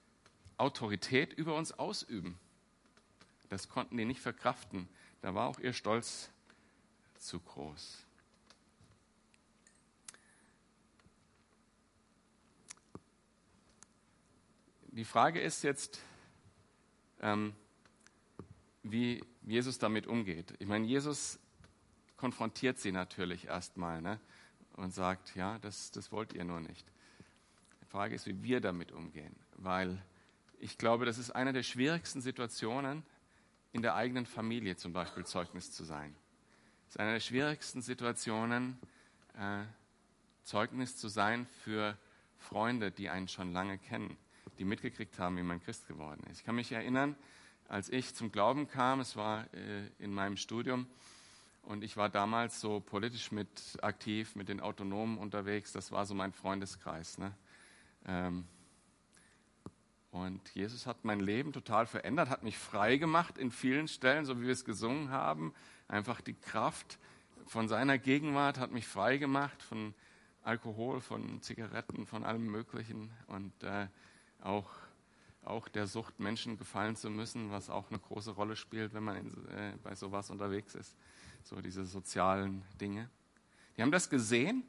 Autorität 0.57 1.33
über 1.33 1.55
uns 1.55 1.73
ausüben. 1.73 2.39
Das 3.49 3.69
konnten 3.69 3.97
die 3.97 4.05
nicht 4.05 4.21
verkraften. 4.21 4.89
Da 5.23 5.35
war 5.35 5.49
auch 5.49 5.59
ihr 5.59 5.73
Stolz 5.73 6.31
zu 7.19 7.41
groß. 7.41 8.07
Die 14.93 15.05
Frage 15.05 15.41
ist 15.41 15.63
jetzt, 15.63 16.01
ähm, 17.21 17.55
wie 18.83 19.23
Jesus 19.43 19.79
damit 19.79 20.09
umgeht. 20.09 20.53
Ich 20.59 20.67
meine, 20.67 20.85
Jesus 20.85 21.39
konfrontiert 22.17 22.79
sie 22.79 22.91
natürlich 22.91 23.47
erstmal 23.47 24.03
ne? 24.03 24.19
und 24.75 24.93
sagt, 24.93 25.37
ja, 25.37 25.61
das, 25.61 25.93
das 25.93 26.11
wollt 26.11 26.33
ihr 26.33 26.43
nur 26.43 26.59
nicht. 26.59 26.85
Die 27.83 27.87
Frage 27.87 28.17
ist, 28.17 28.27
wie 28.27 28.43
wir 28.43 28.61
damit 28.61 28.91
umgehen, 28.91 29.37
weil 29.59 30.03
ich 30.59 30.77
glaube, 30.77 31.05
das 31.05 31.19
ist 31.19 31.31
eine 31.31 31.53
der 31.53 31.63
schwierigsten 31.63 32.21
Situationen, 32.21 33.05
in 33.73 33.83
der 33.83 33.95
eigenen 33.95 34.27
Familie 34.27 34.75
zum 34.75 34.93
Beispiel 34.93 35.25
Zeugnis 35.25 35.71
zu 35.71 35.85
sein. 35.85 36.17
Es 36.89 36.97
ist 36.97 37.01
eine 37.01 37.13
der 37.13 37.21
schwierigsten 37.21 37.81
Situationen, 37.81 38.77
äh, 39.39 39.63
Zeugnis 40.43 40.97
zu 40.97 41.07
sein 41.07 41.47
für 41.63 41.97
Freunde, 42.39 42.91
die 42.91 43.09
einen 43.09 43.29
schon 43.29 43.53
lange 43.53 43.79
kennen, 43.79 44.17
die 44.61 44.65
mitgekriegt 44.65 45.19
haben, 45.19 45.37
wie 45.37 45.43
man 45.43 45.61
Christ 45.61 45.89
geworden 45.89 46.23
ist. 46.31 46.39
Ich 46.39 46.45
kann 46.45 46.55
mich 46.55 46.71
erinnern, 46.71 47.17
als 47.69 47.89
ich 47.89 48.15
zum 48.15 48.31
Glauben 48.31 48.69
kam, 48.69 49.01
es 49.01 49.17
war 49.17 49.53
äh, 49.55 49.87
in 49.99 50.13
meinem 50.13 50.37
Studium, 50.37 50.87
und 51.63 51.85
ich 51.85 51.97
war 51.97 52.09
damals 52.09 52.61
so 52.61 52.81
politisch 52.81 53.33
mit 53.33 53.49
aktiv, 53.83 54.35
mit 54.35 54.49
den 54.49 54.61
Autonomen 54.61 55.19
unterwegs. 55.19 55.73
Das 55.73 55.93
war 55.93 56.07
so 56.07 56.15
mein 56.15 56.33
Freundeskreis. 56.33 57.19
Ne? 57.19 57.33
Ähm, 58.07 58.45
und 60.11 60.41
Jesus 60.55 60.87
hat 60.87 61.05
mein 61.05 61.21
Leben 61.21 61.53
total 61.53 61.87
verändert, 61.87 62.31
hat 62.31 62.43
mich 62.43 62.59
frei 62.59 62.97
gemacht 62.97 63.39
in 63.39 63.51
vielen 63.51 63.89
Stellen, 63.89 64.25
so 64.25 64.41
wie 64.41 64.47
wir 64.47 64.53
es 64.53 64.65
gesungen 64.65 65.11
haben. 65.11 65.55
Einfach 65.87 66.21
die 66.21 66.35
Kraft 66.35 66.99
von 67.47 67.69
seiner 67.69 67.99
Gegenwart 67.99 68.59
hat 68.59 68.73
mich 68.73 68.87
frei 68.87 69.19
gemacht 69.19 69.63
von 69.63 69.95
Alkohol, 70.43 71.01
von 71.01 71.43
Zigaretten, 71.43 72.07
von 72.07 72.25
allem 72.25 72.47
Möglichen 72.47 73.11
und 73.27 73.63
äh, 73.63 73.87
auch, 74.43 74.71
auch 75.45 75.69
der 75.69 75.87
Sucht, 75.87 76.21
Menschen 76.21 76.59
gefallen 76.59 76.97
zu 76.97 77.11
müssen, 77.11 77.51
was 77.51 77.71
auch 77.71 77.91
eine 77.91 77.99
große 77.99 78.33
Rolle 78.33 78.57
spielt, 78.57 78.95
wenn 78.95 79.05
man 79.05 79.17
in, 79.17 79.49
äh, 79.49 79.73
bei 79.83 79.95
sowas 79.95 80.31
unterwegs 80.31 80.75
ist. 80.75 80.95
So 81.45 81.61
diese 81.61 81.85
sozialen 81.85 82.63
Dinge. 82.81 83.09
Die 83.77 83.83
haben 83.83 83.91
das 83.91 84.11
gesehen 84.11 84.65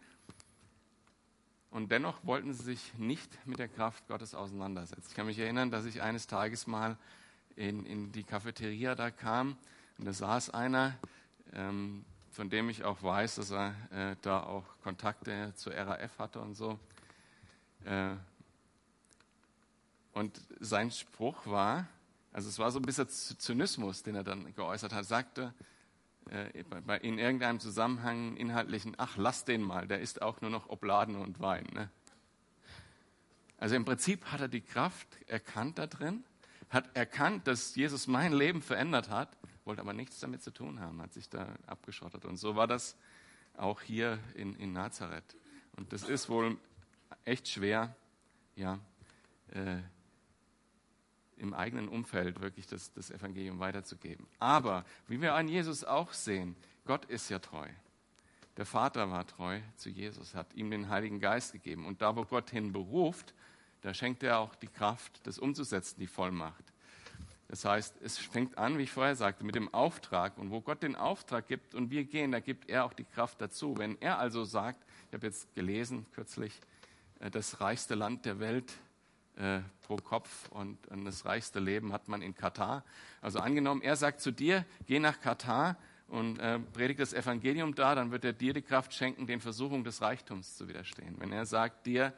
und 1.71 1.91
dennoch 1.91 2.25
wollten 2.25 2.53
sie 2.53 2.63
sich 2.63 2.93
nicht 2.97 3.45
mit 3.47 3.59
der 3.59 3.67
Kraft 3.67 4.07
Gottes 4.07 4.35
auseinandersetzen. 4.35 5.05
Ich 5.09 5.15
kann 5.15 5.25
mich 5.25 5.39
erinnern, 5.39 5.71
dass 5.71 5.85
ich 5.85 6.01
eines 6.01 6.27
Tages 6.27 6.67
mal 6.67 6.97
in, 7.55 7.85
in 7.85 8.11
die 8.11 8.23
Cafeteria 8.23 8.95
da 8.95 9.09
kam 9.11 9.57
und 9.97 10.05
da 10.05 10.13
saß 10.13 10.51
einer, 10.51 10.97
ähm, 11.53 12.05
von 12.31 12.49
dem 12.49 12.69
ich 12.69 12.83
auch 12.83 13.01
weiß, 13.03 13.35
dass 13.35 13.51
er 13.51 13.75
äh, 13.91 14.15
da 14.21 14.43
auch 14.43 14.63
Kontakte 14.83 15.53
zur 15.55 15.73
RAF 15.73 16.19
hatte 16.19 16.39
und 16.39 16.55
so. 16.55 16.79
Äh, 17.85 18.15
und 20.13 20.41
sein 20.59 20.91
Spruch 20.91 21.47
war, 21.47 21.87
also 22.33 22.49
es 22.49 22.59
war 22.59 22.71
so 22.71 22.79
ein 22.79 22.83
bisschen 22.83 23.07
Zynismus, 23.09 24.03
den 24.03 24.15
er 24.15 24.23
dann 24.23 24.53
geäußert 24.55 24.93
hat, 24.93 25.05
sagte, 25.05 25.53
äh, 26.29 26.63
in 27.01 27.17
irgendeinem 27.17 27.59
Zusammenhang 27.59 28.37
inhaltlichen, 28.37 28.93
ach, 28.97 29.17
lass 29.17 29.43
den 29.43 29.61
mal, 29.61 29.87
der 29.87 29.99
ist 29.99 30.21
auch 30.21 30.41
nur 30.41 30.49
noch 30.49 30.69
Obladen 30.69 31.15
und 31.15 31.39
Wein. 31.39 31.67
Ne? 31.73 31.89
Also 33.57 33.75
im 33.75 33.85
Prinzip 33.85 34.25
hat 34.25 34.41
er 34.41 34.47
die 34.47 34.61
Kraft 34.61 35.07
erkannt 35.27 35.77
da 35.77 35.87
drin, 35.87 36.23
hat 36.69 36.95
erkannt, 36.95 37.47
dass 37.47 37.75
Jesus 37.75 38.07
mein 38.07 38.33
Leben 38.33 38.61
verändert 38.61 39.09
hat, 39.09 39.37
wollte 39.65 39.81
aber 39.81 39.93
nichts 39.93 40.19
damit 40.19 40.41
zu 40.41 40.51
tun 40.51 40.79
haben, 40.79 41.01
hat 41.01 41.13
sich 41.13 41.29
da 41.29 41.55
abgeschottet. 41.67 42.25
Und 42.25 42.37
so 42.37 42.55
war 42.55 42.67
das 42.67 42.95
auch 43.57 43.81
hier 43.81 44.19
in, 44.35 44.55
in 44.55 44.73
Nazareth. 44.73 45.35
Und 45.75 45.91
das 45.93 46.03
ist 46.03 46.29
wohl 46.29 46.57
echt 47.25 47.47
schwer, 47.47 47.95
ja, 48.55 48.79
äh, 49.49 49.77
im 51.41 51.53
eigenen 51.53 51.89
Umfeld 51.89 52.39
wirklich 52.39 52.67
das, 52.67 52.93
das 52.93 53.11
Evangelium 53.11 53.59
weiterzugeben. 53.59 54.27
Aber 54.39 54.85
wie 55.07 55.21
wir 55.21 55.33
an 55.33 55.47
Jesus 55.47 55.83
auch 55.83 56.13
sehen, 56.13 56.55
Gott 56.85 57.05
ist 57.05 57.29
ja 57.29 57.39
treu. 57.39 57.67
Der 58.57 58.65
Vater 58.65 59.09
war 59.09 59.25
treu 59.25 59.59
zu 59.75 59.89
Jesus, 59.89 60.35
hat 60.35 60.53
ihm 60.53 60.69
den 60.71 60.89
Heiligen 60.89 61.19
Geist 61.19 61.53
gegeben. 61.53 61.85
Und 61.85 62.01
da, 62.01 62.15
wo 62.15 62.25
Gott 62.25 62.49
hin 62.51 62.71
beruft, 62.71 63.33
da 63.81 63.93
schenkt 63.93 64.23
er 64.23 64.39
auch 64.39 64.55
die 64.55 64.67
Kraft, 64.67 65.25
das 65.25 65.39
umzusetzen, 65.39 65.99
die 65.99 66.07
Vollmacht. 66.07 66.63
Das 67.47 67.65
heißt, 67.65 67.95
es 68.01 68.17
fängt 68.17 68.57
an, 68.57 68.77
wie 68.77 68.83
ich 68.83 68.91
vorher 68.91 69.15
sagte, 69.15 69.43
mit 69.43 69.55
dem 69.55 69.73
Auftrag. 69.73 70.37
Und 70.37 70.51
wo 70.51 70.61
Gott 70.61 70.83
den 70.83 70.95
Auftrag 70.95 71.47
gibt 71.47 71.75
und 71.75 71.89
wir 71.89 72.05
gehen, 72.05 72.31
da 72.31 72.39
gibt 72.39 72.69
er 72.69 72.85
auch 72.85 72.93
die 72.93 73.03
Kraft 73.03 73.41
dazu. 73.41 73.77
Wenn 73.77 73.99
er 74.01 74.19
also 74.19 74.45
sagt, 74.45 74.85
ich 75.07 75.13
habe 75.13 75.27
jetzt 75.27 75.53
gelesen 75.55 76.05
kürzlich, 76.13 76.59
äh, 77.19 77.29
das 77.31 77.59
reichste 77.59 77.95
Land 77.95 78.25
der 78.25 78.39
Welt 78.39 78.73
äh, 79.41 79.61
pro 79.81 79.97
Kopf 79.97 80.49
und, 80.49 80.87
und 80.87 81.03
das 81.03 81.25
reichste 81.25 81.59
Leben 81.59 81.91
hat 81.91 82.07
man 82.07 82.21
in 82.21 82.35
Katar. 82.35 82.83
Also 83.21 83.39
angenommen, 83.39 83.81
er 83.81 83.95
sagt 83.95 84.21
zu 84.21 84.31
dir, 84.31 84.65
geh 84.85 84.99
nach 84.99 85.19
Katar 85.19 85.77
und 86.07 86.39
äh, 86.39 86.59
predigt 86.59 86.99
das 86.99 87.13
Evangelium 87.13 87.73
da, 87.73 87.95
dann 87.95 88.11
wird 88.11 88.23
er 88.23 88.33
dir 88.33 88.53
die 88.53 88.61
Kraft 88.61 88.93
schenken, 88.93 89.25
den 89.25 89.41
Versuchungen 89.41 89.83
des 89.83 90.01
Reichtums 90.01 90.55
zu 90.55 90.67
widerstehen. 90.67 91.15
Wenn 91.17 91.31
er 91.31 91.45
sagt 91.45 91.87
dir, 91.87 92.13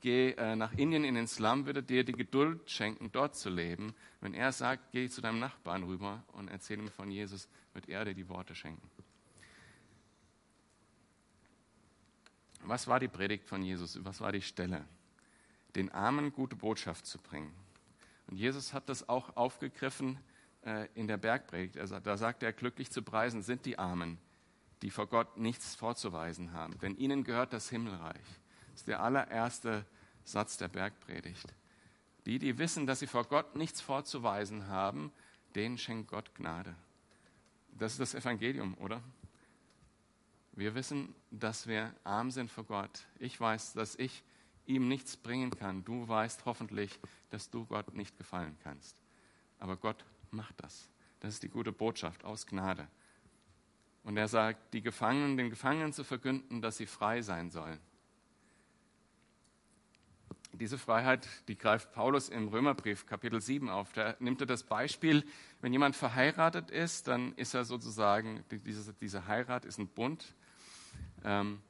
geh 0.00 0.30
äh, 0.32 0.56
nach 0.56 0.72
Indien 0.72 1.04
in 1.04 1.14
den 1.14 1.28
Slum, 1.28 1.66
wird 1.66 1.76
er 1.76 1.82
dir 1.82 2.04
die 2.04 2.12
Geduld 2.12 2.68
schenken, 2.68 3.10
dort 3.12 3.36
zu 3.36 3.48
leben. 3.48 3.94
Wenn 4.20 4.34
er 4.34 4.50
sagt, 4.50 4.90
geh 4.90 5.08
zu 5.08 5.20
deinem 5.20 5.38
Nachbarn 5.38 5.84
rüber 5.84 6.24
und 6.32 6.48
erzähl 6.48 6.78
ihm 6.78 6.88
von 6.88 7.10
Jesus, 7.10 7.48
wird 7.74 7.88
er 7.88 8.04
dir 8.04 8.14
die 8.14 8.28
Worte 8.28 8.54
schenken. 8.54 8.90
Was 12.64 12.88
war 12.88 12.98
die 12.98 13.08
Predigt 13.08 13.46
von 13.46 13.62
Jesus? 13.62 14.04
Was 14.04 14.20
war 14.20 14.32
die 14.32 14.42
Stelle? 14.42 14.84
Den 15.76 15.92
Armen 15.92 16.32
gute 16.32 16.56
Botschaft 16.56 17.06
zu 17.06 17.18
bringen. 17.18 17.54
Und 18.26 18.36
Jesus 18.36 18.72
hat 18.72 18.88
das 18.88 19.08
auch 19.08 19.36
aufgegriffen 19.36 20.18
äh, 20.64 20.88
in 20.94 21.06
der 21.06 21.16
Bergpredigt. 21.16 21.78
Also, 21.78 22.00
da 22.00 22.16
sagt 22.16 22.42
er, 22.42 22.52
glücklich 22.52 22.90
zu 22.90 23.02
preisen 23.02 23.42
sind 23.42 23.64
die 23.66 23.78
Armen, 23.78 24.18
die 24.82 24.90
vor 24.90 25.06
Gott 25.06 25.36
nichts 25.38 25.74
vorzuweisen 25.74 26.52
haben, 26.52 26.78
denn 26.80 26.96
ihnen 26.96 27.22
gehört 27.22 27.52
das 27.52 27.68
Himmelreich. 27.68 28.26
Das 28.72 28.80
ist 28.80 28.88
der 28.88 29.00
allererste 29.00 29.86
Satz 30.24 30.56
der 30.56 30.68
Bergpredigt. 30.68 31.54
Die, 32.26 32.40
die 32.40 32.58
wissen, 32.58 32.86
dass 32.86 32.98
sie 32.98 33.06
vor 33.06 33.24
Gott 33.24 33.54
nichts 33.54 33.80
vorzuweisen 33.80 34.66
haben, 34.66 35.12
denen 35.54 35.78
schenkt 35.78 36.10
Gott 36.10 36.34
Gnade. 36.34 36.74
Das 37.78 37.92
ist 37.92 38.00
das 38.00 38.14
Evangelium, 38.14 38.74
oder? 38.78 39.02
Wir 40.52 40.74
wissen, 40.74 41.14
dass 41.30 41.66
wir 41.66 41.94
arm 42.02 42.30
sind 42.30 42.50
vor 42.50 42.64
Gott. 42.64 43.06
Ich 43.18 43.38
weiß, 43.38 43.74
dass 43.74 43.94
ich 43.94 44.24
ihm 44.66 44.88
nichts 44.88 45.16
bringen 45.16 45.50
kann. 45.50 45.84
Du 45.84 46.06
weißt 46.06 46.44
hoffentlich, 46.44 46.98
dass 47.30 47.50
du 47.50 47.64
Gott 47.66 47.94
nicht 47.94 48.16
gefallen 48.18 48.56
kannst. 48.62 49.00
Aber 49.58 49.76
Gott 49.76 50.04
macht 50.30 50.54
das. 50.62 50.88
Das 51.20 51.34
ist 51.34 51.42
die 51.42 51.48
gute 51.48 51.72
Botschaft 51.72 52.24
aus 52.24 52.46
Gnade. 52.46 52.88
Und 54.04 54.16
er 54.16 54.28
sagt, 54.28 54.72
die 54.72 54.82
Gefangenen, 54.82 55.36
den 55.36 55.50
Gefangenen 55.50 55.92
zu 55.92 56.04
verkünden, 56.04 56.62
dass 56.62 56.76
sie 56.76 56.86
frei 56.86 57.22
sein 57.22 57.50
sollen. 57.50 57.80
Diese 60.52 60.78
Freiheit, 60.78 61.28
die 61.48 61.58
greift 61.58 61.92
Paulus 61.92 62.28
im 62.28 62.48
Römerbrief 62.48 63.04
Kapitel 63.04 63.40
7 63.40 63.68
auf. 63.68 63.92
Da 63.92 64.14
nimmt 64.20 64.40
er 64.40 64.46
das 64.46 64.62
Beispiel, 64.62 65.24
wenn 65.60 65.72
jemand 65.72 65.96
verheiratet 65.96 66.70
ist, 66.70 67.08
dann 67.08 67.34
ist 67.34 67.52
er 67.52 67.64
sozusagen, 67.64 68.44
diese, 68.50 68.94
diese 68.94 69.26
Heirat 69.26 69.64
ist 69.64 69.78
ein 69.78 69.88
Bund, 69.88 70.34
ähm, 71.24 71.60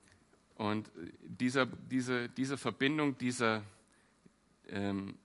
und 0.57 0.91
dieser, 1.23 1.67
diese, 1.67 2.29
diese 2.31 2.57
Verbindung, 2.57 3.19
dieser, 3.19 3.63
ähm, 4.69 5.17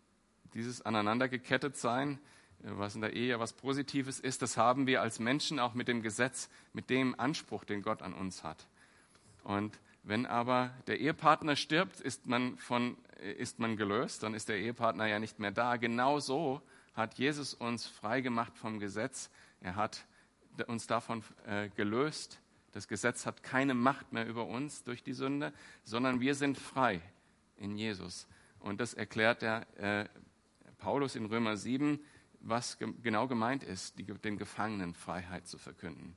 dieses 0.54 0.82
Aneinandergekettetsein, 0.82 2.20
äh, 2.64 2.68
was 2.72 2.96
in 2.96 3.02
der 3.02 3.14
Ehe 3.14 3.40
was 3.40 3.54
Positives 3.54 4.20
ist, 4.20 4.42
das 4.42 4.58
haben 4.58 4.88
wir 4.88 5.02
als 5.02 5.20
Menschen 5.20 5.60
auch 5.60 5.74
mit 5.74 5.88
dem 5.88 6.02
Gesetz, 6.02 6.50
mit 6.74 6.90
dem 6.90 7.18
Anspruch, 7.18 7.64
den 7.64 7.82
Gott 7.82 8.02
an 8.02 8.14
uns 8.14 8.44
hat. 8.44 8.68
Und 9.44 9.80
wenn 10.04 10.26
aber 10.26 10.72
der 10.88 11.00
Ehepartner 11.00 11.56
stirbt, 11.56 12.02
ist 12.02 12.28
man, 12.28 12.58
von, 12.58 12.98
äh, 13.22 13.32
ist 13.32 13.60
man 13.60 13.78
gelöst, 13.78 14.24
dann 14.24 14.34
ist 14.34 14.50
der 14.50 14.58
Ehepartner 14.58 15.06
ja 15.06 15.20
nicht 15.20 15.40
mehr 15.40 15.52
da. 15.52 15.78
Genauso 15.78 16.62
hat 16.94 17.14
Jesus 17.14 17.54
uns 17.54 17.88
frei 17.88 18.20
gemacht 18.20 18.58
vom 18.58 18.80
Gesetz. 18.80 19.30
Er 19.62 19.78
hat 19.78 20.06
uns 20.68 20.88
davon 20.88 21.24
äh, 21.46 21.70
gelöst 21.70 22.42
das 22.72 22.88
Gesetz 22.88 23.26
hat 23.26 23.44
keine 23.44 23.74
Macht 23.74 24.14
mehr 24.14 24.26
über 24.28 24.46
uns 24.46 24.84
durch 24.84 25.04
die 25.04 25.14
Sünde, 25.14 25.54
sondern 25.84 26.22
wir 26.22 26.36
sind 26.36 26.58
frei 26.58 27.02
in 27.58 27.78
Jesus. 27.78 28.28
Und 28.60 28.80
das 28.80 28.94
erklärt 28.94 29.42
der 29.42 29.68
äh, 29.78 30.10
Paulus 30.78 31.16
in 31.16 31.26
Römer 31.26 31.58
7, 31.58 32.00
was 32.40 32.78
ge 32.78 32.92
genau 33.04 33.28
gemeint 33.28 33.64
ist, 33.64 33.98
die, 34.00 34.04
den 34.04 34.38
Gefangenen 34.38 34.94
Freiheit 34.94 35.48
zu 35.48 35.58
verkünden. 35.58 36.16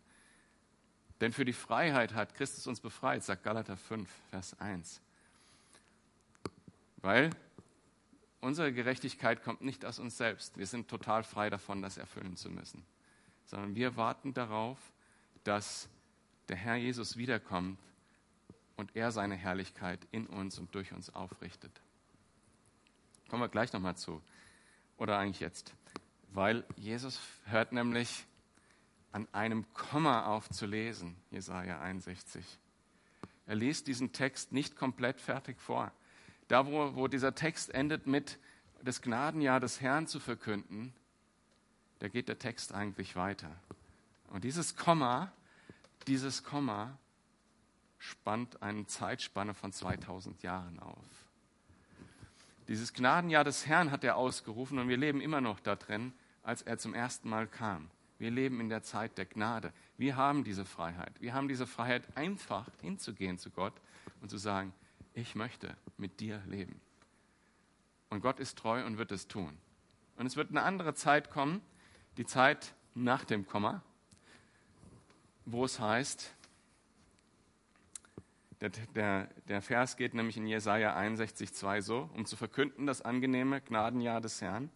Denn 1.21 1.33
für 1.33 1.45
die 1.45 1.53
Freiheit 1.53 2.15
hat 2.15 2.35
Christus 2.35 2.67
uns 2.67 2.81
befreit, 2.81 3.23
sagt 3.23 3.45
Galater 3.45 3.77
5, 3.77 4.09
Vers 4.31 4.59
1. 4.61 5.01
Weil 6.97 7.31
unsere 8.41 8.73
Gerechtigkeit 8.73 9.43
kommt 9.43 9.61
nicht 9.61 9.85
aus 9.85 9.99
uns 9.99 10.17
selbst. 10.17 10.57
Wir 10.59 10.67
sind 10.67 10.89
total 10.89 11.23
frei 11.23 11.51
davon, 11.51 11.83
das 11.83 11.99
erfüllen 11.99 12.37
zu 12.37 12.51
müssen. 12.51 12.85
Sondern 13.47 13.75
wir 13.75 13.97
warten 13.97 14.35
darauf, 14.35 14.79
dass 15.45 15.89
der 16.49 16.57
Herr 16.57 16.77
Jesus 16.77 17.17
wiederkommt 17.17 17.79
und 18.77 18.95
er 18.97 19.13
seine 19.13 19.37
Herrlichkeit 19.37 20.01
in 20.11 20.27
uns 20.27 20.59
und 20.59 20.75
durch 20.75 20.93
uns 20.93 21.15
aufrichtet. 21.15 21.81
Kommen 23.29 23.43
wir 23.43 23.49
gleich 23.49 23.73
nochmal 23.73 23.97
zu. 23.97 24.23
Oder 24.97 25.19
eigentlich 25.19 25.41
jetzt. 25.41 25.75
Weil 26.33 26.65
Jesus 26.77 27.21
hört 27.47 27.73
nämlich 27.73 28.25
an 29.13 29.29
einem 29.33 29.65
Komma 29.73 30.27
auf 30.27 30.51
zu 30.51 30.67
lesen, 30.67 31.17
Jesaja 31.31 31.81
61. 31.81 32.45
Er 33.47 33.55
liest 33.55 33.87
diesen 33.87 34.13
Text 34.13 34.53
nicht 34.53 34.77
komplett 34.77 35.21
fertig 35.21 35.61
vor. 35.61 35.93
Da, 36.49 36.67
wo, 36.67 36.95
wo 36.97 37.09
dieser 37.09 37.35
Text 37.35 37.73
endet 37.73 38.07
mit 38.07 38.39
das 38.83 39.01
Gnadenjahr 39.03 39.61
des 39.61 39.81
Herrn 39.81 40.07
zu 40.07 40.21
verkünden, 40.21 40.93
da 42.01 42.09
geht 42.09 42.29
der 42.29 42.39
Text 42.39 42.75
eigentlich 42.75 43.17
weiter. 43.17 43.51
Und 44.31 44.45
dieses 44.45 44.77
Komma 44.77 45.33
dieses 46.05 46.43
Komma 46.43 46.99
spannt 47.99 48.63
eine 48.63 48.87
Zeitspanne 48.87 49.55
von 49.55 49.73
2000 49.73 50.43
Jahren 50.43 50.79
auf. 50.79 51.07
Dieses 52.69 52.93
Gnadenjahr 52.93 53.45
des 53.45 53.67
Herrn 53.67 53.91
hat 53.91 54.05
er 54.05 54.17
ausgerufen 54.17 54.79
und 54.79 54.89
wir 54.89 54.97
leben 54.97 55.21
immer 55.21 55.41
noch 55.41 55.61
da 55.61 55.77
drin, 55.77 56.13
als 56.43 56.63
er 56.63 56.79
zum 56.79 56.95
ersten 56.95 57.29
Mal 57.29 57.47
kam. 57.47 57.91
Wir 58.19 58.31
leben 58.31 58.61
in 58.61 58.69
der 58.69 58.83
Zeit 58.83 59.19
der 59.19 59.27
Gnade. 59.27 59.73
Wir 59.99 60.17
haben 60.17 60.45
diese 60.45 60.65
Freiheit. 60.65 61.13
Wir 61.21 61.35
haben 61.35 61.49
diese 61.49 61.67
Freiheit, 61.67 62.05
einfach 62.17 62.69
hinzugehen 62.81 63.39
zu 63.39 63.51
Gott 63.51 63.75
und 64.21 64.31
zu 64.31 64.39
sagen, 64.39 64.73
ich 65.15 65.35
möchte 65.35 65.77
mit 65.97 66.21
dir 66.21 66.43
leben. 66.47 66.81
Und 68.11 68.21
Gott 68.21 68.41
ist 68.41 68.59
treu 68.59 68.85
und 68.85 68.99
wird 68.99 69.13
es 69.13 69.29
tun. 69.29 69.59
Und 70.17 70.27
es 70.27 70.37
wird 70.37 70.51
eine 70.51 70.63
andere 70.63 70.95
Zeit 70.95 71.31
kommen, 71.31 71.61
die 72.17 72.25
Zeit 72.25 72.75
nach 72.95 73.25
dem 73.25 73.47
Komma, 73.47 73.83
wo 75.45 75.65
es 75.65 75.79
heißt, 75.79 76.33
der, 78.61 78.71
der, 78.95 79.29
der 79.49 79.63
Vers 79.63 79.97
geht 79.97 80.15
nämlich 80.15 80.37
in 80.37 80.47
Jesaja 80.47 80.97
61,2 80.97 81.83
so, 81.83 82.11
um 82.15 82.25
zu 82.25 82.37
verkünden 82.37 82.87
das 82.87 83.03
angenehme 83.03 83.61
Gnadenjahr 83.61 84.21
des 84.21 84.41
Herrn 84.41 84.71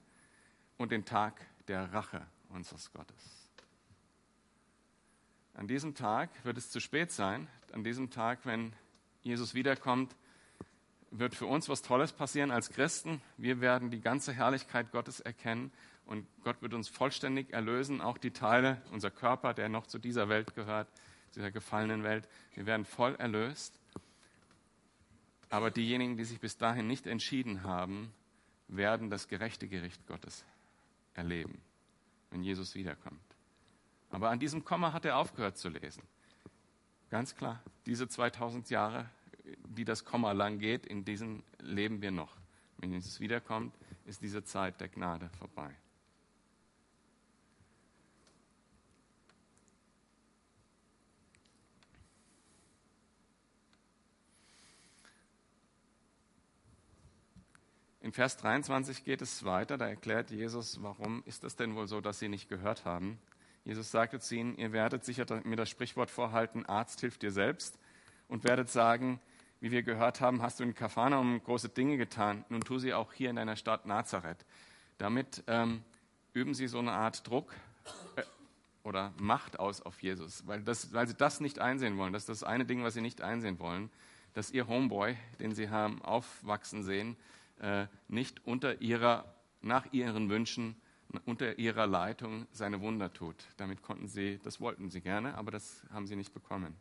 und 0.77 0.93
den 0.93 1.05
Tag 1.05 1.41
der 1.69 1.93
Rache 1.93 2.27
unseres 2.51 2.93
Gottes. 2.93 3.51
An 5.55 5.67
diesem 5.67 5.95
Tag 5.95 6.31
wird 6.45 6.59
es 6.59 6.71
zu 6.71 6.81
spät 6.81 7.11
sein. 7.11 7.49
An 7.73 7.83
diesem 7.83 8.11
Tag, 8.11 8.41
wenn 8.45 8.73
Jesus 9.23 9.55
wiederkommt, 9.55 10.15
wird 11.11 11.35
für 11.35 11.47
uns 11.47 11.69
was 11.69 11.83
Tolles 11.83 12.13
passieren 12.13 12.51
als 12.51 12.71
Christen. 12.71 13.21
Wir 13.39 13.61
werden 13.61 13.91
die 13.91 14.01
ganze 14.01 14.33
Herrlichkeit 14.33 14.93
Gottes 14.93 15.21
erkennen 15.21 15.73
und 16.09 16.27
Gott 16.43 16.63
wird 16.63 16.73
uns 16.73 16.89
vollständig 16.89 17.53
erlösen, 17.53 18.01
auch 18.01 18.17
die 18.17 18.31
Teile, 18.31 18.81
unser 18.93 19.11
Körper, 19.11 19.53
der 19.53 19.69
noch 19.69 19.87
zu 19.87 19.99
dieser 19.99 20.31
Welt 20.31 20.55
gehört, 20.55 20.89
dieser 21.37 21.51
gefallenen 21.51 22.03
Welt. 22.03 22.27
Wir 22.55 22.65
werden 22.65 22.87
voll 22.87 23.15
erlöst. 23.17 23.79
Aber 25.51 25.71
diejenigen, 25.71 26.17
die 26.17 26.25
sich 26.25 26.41
bis 26.41 26.57
dahin 26.57 26.87
nicht 26.87 27.07
entschieden 27.07 27.63
haben, 27.63 28.11
werden 28.69 29.11
das 29.11 29.29
gerechte 29.29 29.69
Gericht 29.69 30.07
Gottes 30.07 30.45
erleben, 31.13 31.61
wenn 32.31 32.43
Jesus 32.43 32.75
wiederkommt. 32.75 33.21
Aber 34.11 34.31
an 34.31 34.39
diesem 34.39 34.65
Komma 34.65 34.95
hat 34.95 35.05
er 35.05 35.19
aufgehört 35.19 35.59
zu 35.59 35.69
lesen. 35.69 36.03
Ganz 37.11 37.35
klar, 37.35 37.63
diese 37.85 38.09
2000 38.09 38.71
Jahre, 38.71 39.11
die 39.69 39.85
das 39.85 40.07
Komma 40.07 40.33
lang 40.33 40.59
geht, 40.59 40.87
in 40.87 41.05
diesen 41.05 41.43
leben 41.59 42.01
wir 42.01 42.11
noch. 42.11 42.35
Wenn 42.79 42.93
Jesus 42.93 43.21
wiederkommt, 43.21 43.75
ist 44.07 44.23
diese 44.23 44.43
Zeit 44.43 44.81
der 44.81 44.89
Gnade 44.89 45.29
vorbei. 45.39 45.75
In 58.09 58.15
Vers 58.15 58.39
23 58.39 59.05
geht 59.05 59.21
es 59.21 59.45
weiter, 59.45 59.77
da 59.77 59.87
erklärt 59.87 60.31
Jesus, 60.31 60.83
warum 60.83 61.23
ist 61.27 61.45
es 61.45 61.57
denn 61.57 61.77
wohl 61.77 61.87
so, 61.87 62.01
dass 62.01 62.19
sie 62.19 62.31
nicht 62.31 62.49
gehört 62.49 62.87
haben. 62.87 63.19
Jesus 63.67 63.91
sagte 63.91 64.19
zu 64.19 64.35
ihnen, 64.35 64.57
ihr 64.57 64.73
werdet 64.73 65.05
sicher 65.05 65.27
mir 65.45 65.57
das 65.57 65.69
Sprichwort 65.69 66.11
vorhalten, 66.11 66.65
Arzt 66.65 67.01
hilft 67.01 67.21
dir 67.21 67.33
selbst 67.33 67.79
und 68.27 68.45
werdet 68.45 68.71
sagen, 68.71 69.21
wie 69.61 69.71
wir 69.73 69.83
gehört 69.83 70.23
haben, 70.23 70.41
hast 70.41 70.59
du 70.59 70.65
in 70.65 70.75
Kapharnaum 70.75 71.43
große 71.45 71.69
Dinge 71.69 71.99
getan, 71.99 72.47
nun 72.49 72.63
tu 72.63 72.79
sie 72.79 72.95
auch 72.95 73.13
hier 73.13 73.29
in 73.29 73.37
deiner 73.37 73.57
Stadt 73.57 73.85
Nazareth. 73.85 74.47
Damit 74.97 75.45
ähm, 75.47 75.83
üben 76.33 76.55
sie 76.55 76.67
so 76.67 76.79
eine 76.79 76.93
Art 76.93 77.29
Druck 77.29 77.55
äh, 78.17 78.23
oder 78.85 79.13
Macht 79.19 79.61
aus 79.61 79.83
auf 79.83 80.03
Jesus, 80.03 80.47
weil, 80.47 80.63
das, 80.63 80.95
weil 80.95 81.07
sie 81.07 81.15
das 81.15 81.41
nicht 81.41 81.59
einsehen 81.59 81.99
wollen. 81.99 82.15
Das 82.15 82.23
ist 82.23 82.31
das 82.31 82.43
eine 82.43 82.65
Ding, 82.65 82.83
was 82.83 82.95
sie 82.95 83.03
nicht 83.03 83.21
einsehen 83.21 83.59
wollen, 83.59 83.91
dass 84.33 84.51
ihr 84.51 84.67
Homeboy, 84.67 85.15
den 85.41 85.55
sie 85.55 85.69
haben 85.69 86.01
aufwachsen 86.01 86.83
sehen, 86.83 87.19
nicht 88.09 88.45
unter 88.47 88.81
ihrer, 88.81 89.35
nach 89.63 89.93
ihren 89.93 90.29
Wünschen 90.31 90.77
unter 91.25 91.59
ihrer 91.59 91.87
Leitung 91.87 92.47
seine 92.53 92.81
Wunder 92.81 93.13
tut. 93.13 93.37
Damit 93.57 93.83
konnten 93.83 94.09
sie, 94.09 94.39
das 94.43 94.61
wollten 94.61 94.91
sie 94.91 95.01
gerne, 95.01 95.37
aber 95.37 95.51
das 95.51 95.83
haben 95.91 96.07
sie 96.07 96.17
nicht 96.17 96.35
bekommen. 96.35 96.77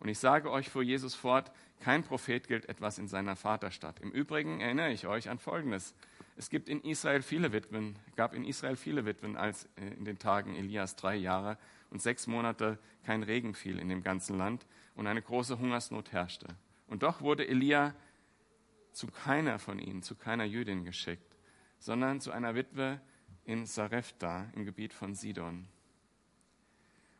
Und 0.00 0.08
ich 0.08 0.18
sage 0.18 0.50
euch, 0.50 0.70
fuhr 0.70 0.82
Jesus 0.82 1.14
fort, 1.14 1.52
kein 1.80 2.02
Prophet 2.02 2.48
gilt 2.48 2.68
etwas 2.68 2.98
in 2.98 3.06
seiner 3.06 3.36
Vaterstadt. 3.36 4.00
Im 4.00 4.10
Übrigen 4.10 4.60
erinnere 4.60 4.92
ich 4.92 5.06
euch 5.06 5.28
an 5.28 5.38
Folgendes. 5.38 5.94
Es 6.36 6.48
gibt 6.48 6.70
in 6.70 6.80
Israel 6.82 7.20
viele 7.20 7.52
Witwen, 7.52 7.96
gab 8.16 8.34
in 8.34 8.44
Israel 8.44 8.76
viele 8.76 9.04
Witwen, 9.04 9.36
als 9.36 9.68
äh, 9.76 9.92
in 9.98 10.06
den 10.06 10.18
Tagen 10.18 10.56
Elias 10.56 10.96
drei 10.96 11.16
Jahre 11.16 11.58
und 11.90 12.00
sechs 12.00 12.26
Monate 12.26 12.78
kein 13.04 13.22
Regen 13.22 13.54
fiel 13.54 13.78
in 13.78 13.90
dem 13.90 14.02
ganzen 14.02 14.38
Land 14.38 14.66
und 14.94 15.06
eine 15.06 15.20
große 15.20 15.58
Hungersnot 15.58 16.12
herrschte. 16.12 16.46
Und 16.86 17.02
doch 17.02 17.20
wurde 17.20 17.46
Elia 17.46 17.94
zu 18.92 19.06
keiner 19.06 19.58
von 19.58 19.78
ihnen, 19.78 20.02
zu 20.02 20.14
keiner 20.14 20.44
Jüdin 20.44 20.84
geschickt, 20.84 21.36
sondern 21.78 22.20
zu 22.20 22.30
einer 22.30 22.54
Witwe 22.54 23.00
in 23.44 23.66
Sarepta 23.66 24.48
im 24.54 24.64
Gebiet 24.64 24.92
von 24.92 25.14
Sidon. 25.14 25.66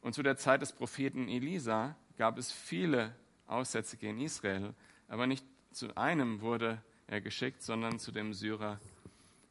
Und 0.03 0.15
zu 0.15 0.23
der 0.23 0.37
Zeit 0.37 0.63
des 0.63 0.73
Propheten 0.73 1.29
Elisa 1.29 1.97
gab 2.17 2.39
es 2.39 2.53
viele 2.53 3.15
Aussätzige 3.47 4.09
in 4.09 4.21
Israel, 4.21 4.75
aber 5.09 5.27
nicht 5.27 5.45
zu 5.73 5.97
einem 5.97 6.41
wurde 6.41 6.83
er 7.07 7.21
geschickt, 7.21 7.63
sondern 7.63 7.99
zu 7.99 8.13
dem 8.13 8.33
Syrer 8.33 8.79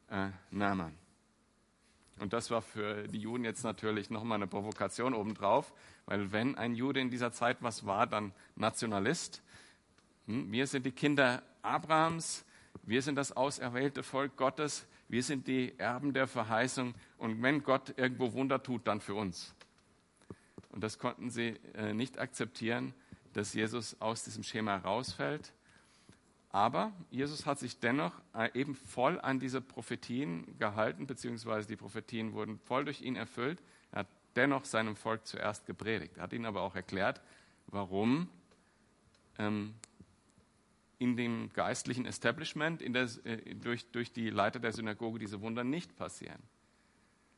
äh, 0.09 0.29
Naaman. 0.51 0.95
Und 2.19 2.33
das 2.33 2.51
war 2.51 2.61
für 2.61 3.07
die 3.07 3.19
Juden 3.19 3.45
jetzt 3.45 3.63
natürlich 3.63 4.09
nochmal 4.09 4.37
eine 4.37 4.47
Provokation 4.47 5.13
obendrauf, 5.13 5.73
weil 6.05 6.31
wenn 6.31 6.55
ein 6.55 6.75
Jude 6.75 6.99
in 6.99 7.09
dieser 7.09 7.31
Zeit 7.31 7.57
was 7.61 7.85
war, 7.85 8.07
dann 8.07 8.33
Nationalist. 8.55 9.41
Hm, 10.25 10.51
wir 10.51 10.67
sind 10.67 10.85
die 10.85 10.91
Kinder 10.91 11.41
Abrahams, 11.61 12.45
wir 12.83 13.01
sind 13.01 13.15
das 13.15 13.35
auserwählte 13.35 14.03
Volk 14.03 14.35
Gottes, 14.37 14.87
wir 15.07 15.23
sind 15.23 15.47
die 15.47 15.77
Erben 15.79 16.13
der 16.13 16.27
Verheißung 16.27 16.93
und 17.17 17.41
wenn 17.41 17.63
Gott 17.63 17.93
irgendwo 17.97 18.33
Wunder 18.33 18.61
tut, 18.61 18.87
dann 18.87 19.01
für 19.01 19.15
uns. 19.15 19.53
Und 20.71 20.83
das 20.83 20.99
konnten 20.99 21.29
sie 21.29 21.59
äh, 21.73 21.93
nicht 21.93 22.19
akzeptieren, 22.19 22.93
dass 23.33 23.53
Jesus 23.53 23.99
aus 24.01 24.23
diesem 24.23 24.43
Schema 24.43 24.77
rausfällt. 24.77 25.51
Aber 26.51 26.93
Jesus 27.11 27.45
hat 27.45 27.59
sich 27.59 27.79
dennoch 27.79 28.13
äh, 28.33 28.49
eben 28.59 28.75
voll 28.75 29.19
an 29.19 29.39
diese 29.39 29.61
Prophetien 29.61 30.57
gehalten, 30.57 31.05
beziehungsweise 31.05 31.67
die 31.67 31.75
Prophetien 31.75 32.33
wurden 32.33 32.59
voll 32.59 32.85
durch 32.85 33.01
ihn 33.01 33.15
erfüllt. 33.15 33.61
Er 33.91 33.99
hat 33.99 34.07
dennoch 34.35 34.65
seinem 34.65 34.95
Volk 34.95 35.27
zuerst 35.27 35.65
gepredigt. 35.67 36.17
Er 36.17 36.23
hat 36.23 36.33
ihnen 36.33 36.45
aber 36.45 36.61
auch 36.61 36.75
erklärt, 36.75 37.21
warum 37.67 38.29
ähm, 39.37 39.75
in 40.99 41.15
dem 41.15 41.51
geistlichen 41.53 42.05
Establishment, 42.05 42.81
der, 42.81 43.09
äh, 43.23 43.55
durch, 43.55 43.89
durch 43.91 44.11
die 44.11 44.29
Leiter 44.29 44.59
der 44.59 44.73
Synagoge 44.73 45.17
diese 45.17 45.41
Wunder 45.41 45.63
nicht 45.63 45.95
passieren. 45.95 46.41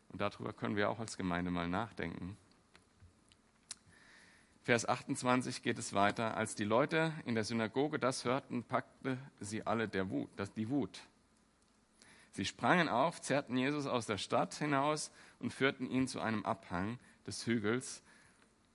Und 0.09 0.19
darüber 0.19 0.51
können 0.51 0.75
wir 0.75 0.89
auch 0.89 0.99
als 0.99 1.15
Gemeinde 1.15 1.51
mal 1.51 1.69
nachdenken. 1.69 2.35
Vers 4.63 4.87
28 4.87 5.63
geht 5.63 5.79
es 5.79 5.93
weiter. 5.93 6.35
Als 6.37 6.55
die 6.55 6.63
Leute 6.63 7.13
in 7.25 7.35
der 7.35 7.43
Synagoge 7.43 7.97
das 7.97 8.25
hörten, 8.25 8.63
packte 8.63 9.17
sie 9.39 9.65
alle 9.65 9.87
der 9.87 10.09
Wut, 10.09 10.29
das, 10.35 10.51
die 10.53 10.69
Wut. 10.69 10.99
Sie 12.31 12.45
sprangen 12.45 12.87
auf, 12.87 13.21
zerrten 13.21 13.57
Jesus 13.57 13.85
aus 13.85 14.05
der 14.05 14.17
Stadt 14.17 14.53
hinaus 14.55 15.11
und 15.39 15.53
führten 15.53 15.89
ihn 15.89 16.07
zu 16.07 16.19
einem 16.19 16.45
Abhang 16.45 16.99
des 17.27 17.45
Hügels, 17.45 18.03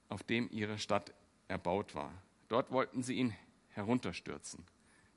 auf 0.09 0.23
dem 0.23 0.49
ihre 0.51 0.79
Stadt 0.79 1.13
erbaut 1.49 1.95
war. 1.95 2.13
Dort 2.49 2.71
wollten 2.71 3.03
sie 3.03 3.15
ihn 3.15 3.35
herunterstürzen. 3.71 4.65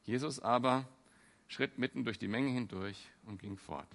Jesus 0.10 0.40
aber 0.40 0.88
schritt 1.48 1.78
mitten 1.78 2.04
durch 2.04 2.18
die 2.18 2.28
Menge 2.28 2.50
hindurch 2.50 2.98
und 3.28 3.40
ging 3.40 3.58
fort. 3.58 3.88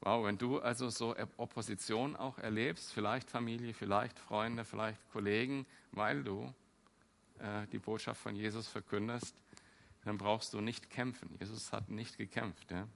Wow, 0.00 0.24
wenn 0.24 0.38
du 0.38 0.58
also 0.58 0.88
so 0.88 1.14
Opposition 1.36 2.16
auch 2.16 2.38
erlebst, 2.38 2.94
vielleicht 2.94 3.30
Familie, 3.30 3.74
vielleicht 3.74 4.18
Freunde, 4.18 4.64
vielleicht 4.64 4.98
Kollegen, 5.12 5.66
weil 5.90 6.24
du 6.24 6.50
äh, 7.40 7.66
die 7.66 7.78
Botschaft 7.78 8.22
von 8.22 8.34
Jesus 8.34 8.68
verkündest, 8.68 9.36
dann 10.06 10.16
brauchst 10.16 10.54
du 10.54 10.62
nicht 10.62 10.88
kämpfen. 10.88 11.36
Jesus 11.38 11.72
hat 11.74 11.90
nicht 11.90 12.16
gekämpft. 12.16 12.70
Ja? 12.70 12.88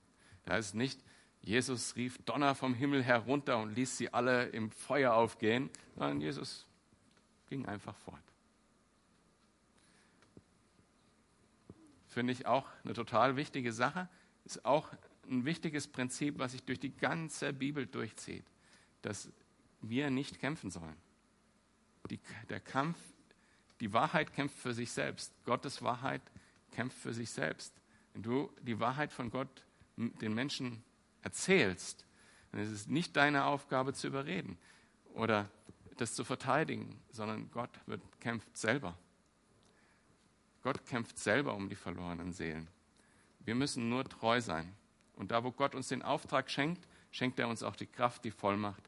Da 0.47 0.57
ist 0.57 0.75
nicht, 0.75 1.05
Jesus 1.43 1.97
rief 1.97 2.17
Donner 2.25 2.55
vom 2.55 2.73
Himmel 2.73 3.03
herunter 3.03 3.59
und 3.59 3.75
ließ 3.75 3.99
sie 3.99 4.15
alle 4.15 4.47
im 4.47 4.71
Feuer 4.71 5.13
aufgehen, 5.13 5.69
sondern 5.97 6.23
Jesus 6.23 6.67
ging 7.51 7.67
einfach 7.67 7.95
fort. 7.95 8.23
Finde 12.17 12.33
ich 12.33 12.47
auch 12.47 12.67
eine 12.83 12.95
total 12.95 13.37
wichtige 13.37 13.75
Sache. 13.75 14.09
Ist 14.47 14.65
auch 14.65 14.89
ein 15.29 15.45
wichtiges 15.45 15.87
Prinzip, 15.87 16.39
was 16.39 16.53
sich 16.53 16.63
durch 16.63 16.81
die 16.81 16.97
ganze 16.97 17.53
Bibel 17.53 17.87
durchzieht, 17.87 18.47
dass 19.03 19.31
wir 19.83 20.09
nicht 20.09 20.39
kämpfen 20.39 20.71
sollen. 20.71 20.97
Die, 22.09 22.19
der 22.49 22.61
Kampf, 22.61 22.97
die 23.81 23.93
Wahrheit 23.93 24.33
kämpft 24.33 24.57
für 24.57 24.73
sich 24.73 24.93
selbst. 24.93 25.31
Gottes 25.45 25.83
Wahrheit 25.83 26.23
kämpft 26.71 26.97
für 26.97 27.13
sich 27.13 27.29
selbst. 27.29 27.75
Wenn 28.15 28.23
du 28.23 28.51
die 28.63 28.81
Wahrheit 28.81 29.13
von 29.13 29.31
Gott 29.31 29.67
den 29.99 30.33
Menschen 30.33 30.83
erzählst, 31.21 32.07
dann 32.51 32.63
ist 32.63 32.71
es 32.71 32.87
nicht 32.87 33.15
deine 33.15 33.45
Aufgabe 33.45 33.93
zu 33.93 34.07
überreden 34.07 34.57
oder 35.13 35.51
das 35.99 36.15
zu 36.15 36.25
verteidigen, 36.25 36.99
sondern 37.11 37.51
Gott 37.51 37.79
wird, 37.85 38.01
kämpft 38.21 38.57
selber. 38.57 38.97
Gott 40.67 40.85
kämpft 40.85 41.17
selber 41.21 41.55
um 41.55 41.69
die 41.69 41.77
verlorenen 41.77 42.33
Seelen. 42.33 42.67
Wir 43.39 43.55
müssen 43.55 43.89
nur 43.89 44.03
treu 44.03 44.41
sein. 44.41 44.75
Und 45.15 45.31
da, 45.31 45.45
wo 45.45 45.53
Gott 45.53 45.77
uns 45.77 45.87
den 45.87 46.03
Auftrag 46.03 46.51
schenkt, 46.51 46.89
schenkt 47.13 47.39
er 47.39 47.47
uns 47.47 47.63
auch 47.63 47.77
die 47.77 47.87
Kraft, 47.87 48.25
die 48.25 48.33
Vollmacht. 48.33 48.83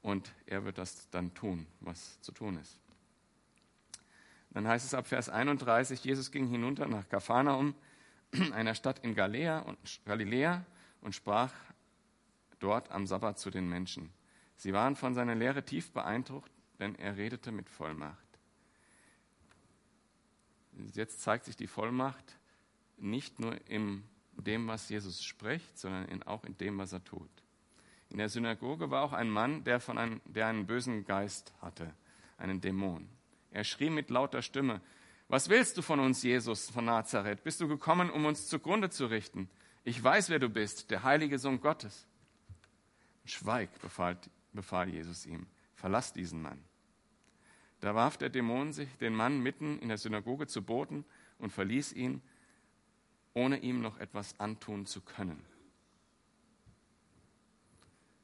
Und 0.00 0.32
er 0.46 0.64
wird 0.64 0.78
das 0.78 1.10
dann 1.10 1.34
tun, 1.34 1.66
was 1.80 2.20
zu 2.20 2.30
tun 2.30 2.56
ist. 2.56 2.78
Dann 4.50 4.68
heißt 4.68 4.86
es 4.86 4.94
ab 4.94 5.08
Vers 5.08 5.28
31, 5.28 6.04
Jesus 6.04 6.30
ging 6.30 6.46
hinunter 6.46 6.86
nach 6.86 7.08
Kapharnaum, 7.08 7.74
einer 8.52 8.76
Stadt 8.76 9.00
in 9.00 9.16
Galiläa 9.16 9.58
und, 9.58 9.78
Galiläa, 10.04 10.64
und 11.00 11.16
sprach 11.16 11.52
dort 12.60 12.92
am 12.92 13.08
Sabbat 13.08 13.40
zu 13.40 13.50
den 13.50 13.68
Menschen. 13.68 14.12
Sie 14.54 14.72
waren 14.72 14.94
von 14.94 15.14
seiner 15.14 15.34
Lehre 15.34 15.64
tief 15.64 15.90
beeindruckt, 15.90 16.52
denn 16.78 16.94
er 16.94 17.16
redete 17.16 17.50
mit 17.50 17.68
Vollmacht. 17.68 18.21
Jetzt 20.94 21.20
zeigt 21.20 21.44
sich 21.44 21.56
die 21.56 21.66
Vollmacht 21.66 22.38
nicht 22.96 23.40
nur 23.40 23.56
im 23.68 24.04
dem, 24.36 24.66
was 24.66 24.88
Jesus 24.88 25.22
spricht, 25.22 25.78
sondern 25.78 26.06
in, 26.06 26.22
auch 26.22 26.44
in 26.44 26.56
dem, 26.58 26.78
was 26.78 26.92
er 26.92 27.04
tut. 27.04 27.30
In 28.10 28.18
der 28.18 28.28
Synagoge 28.28 28.90
war 28.90 29.02
auch 29.02 29.12
ein 29.12 29.30
Mann, 29.30 29.64
der, 29.64 29.80
von 29.80 29.98
einem, 29.98 30.20
der 30.24 30.46
einen 30.46 30.66
bösen 30.66 31.04
Geist 31.04 31.52
hatte, 31.60 31.94
einen 32.38 32.60
Dämon. 32.60 33.08
Er 33.50 33.64
schrie 33.64 33.90
mit 33.90 34.10
lauter 34.10 34.42
Stimme, 34.42 34.80
was 35.28 35.48
willst 35.48 35.78
du 35.78 35.82
von 35.82 35.98
uns, 35.98 36.22
Jesus 36.22 36.68
von 36.70 36.84
Nazareth? 36.84 37.42
Bist 37.42 37.60
du 37.60 37.68
gekommen, 37.68 38.10
um 38.10 38.26
uns 38.26 38.48
zugrunde 38.48 38.90
zu 38.90 39.06
richten? 39.06 39.48
Ich 39.84 40.02
weiß, 40.02 40.28
wer 40.28 40.38
du 40.38 40.48
bist, 40.48 40.90
der 40.90 41.04
heilige 41.04 41.38
Sohn 41.38 41.60
Gottes. 41.60 42.06
Schweig, 43.24 43.70
befahl, 43.80 44.18
befahl 44.52 44.88
Jesus 44.88 45.24
ihm, 45.24 45.46
verlass 45.74 46.12
diesen 46.12 46.42
Mann. 46.42 46.62
Da 47.82 47.96
warf 47.96 48.16
der 48.16 48.30
Dämon 48.30 48.72
sich 48.72 48.88
den 48.98 49.12
Mann 49.12 49.40
mitten 49.40 49.80
in 49.80 49.88
der 49.88 49.98
Synagoge 49.98 50.46
zu 50.46 50.62
Boden 50.62 51.04
und 51.38 51.50
verließ 51.50 51.92
ihn 51.92 52.22
ohne 53.34 53.58
ihm 53.58 53.80
noch 53.80 53.98
etwas 53.98 54.38
antun 54.38 54.86
zu 54.86 55.00
können. 55.00 55.44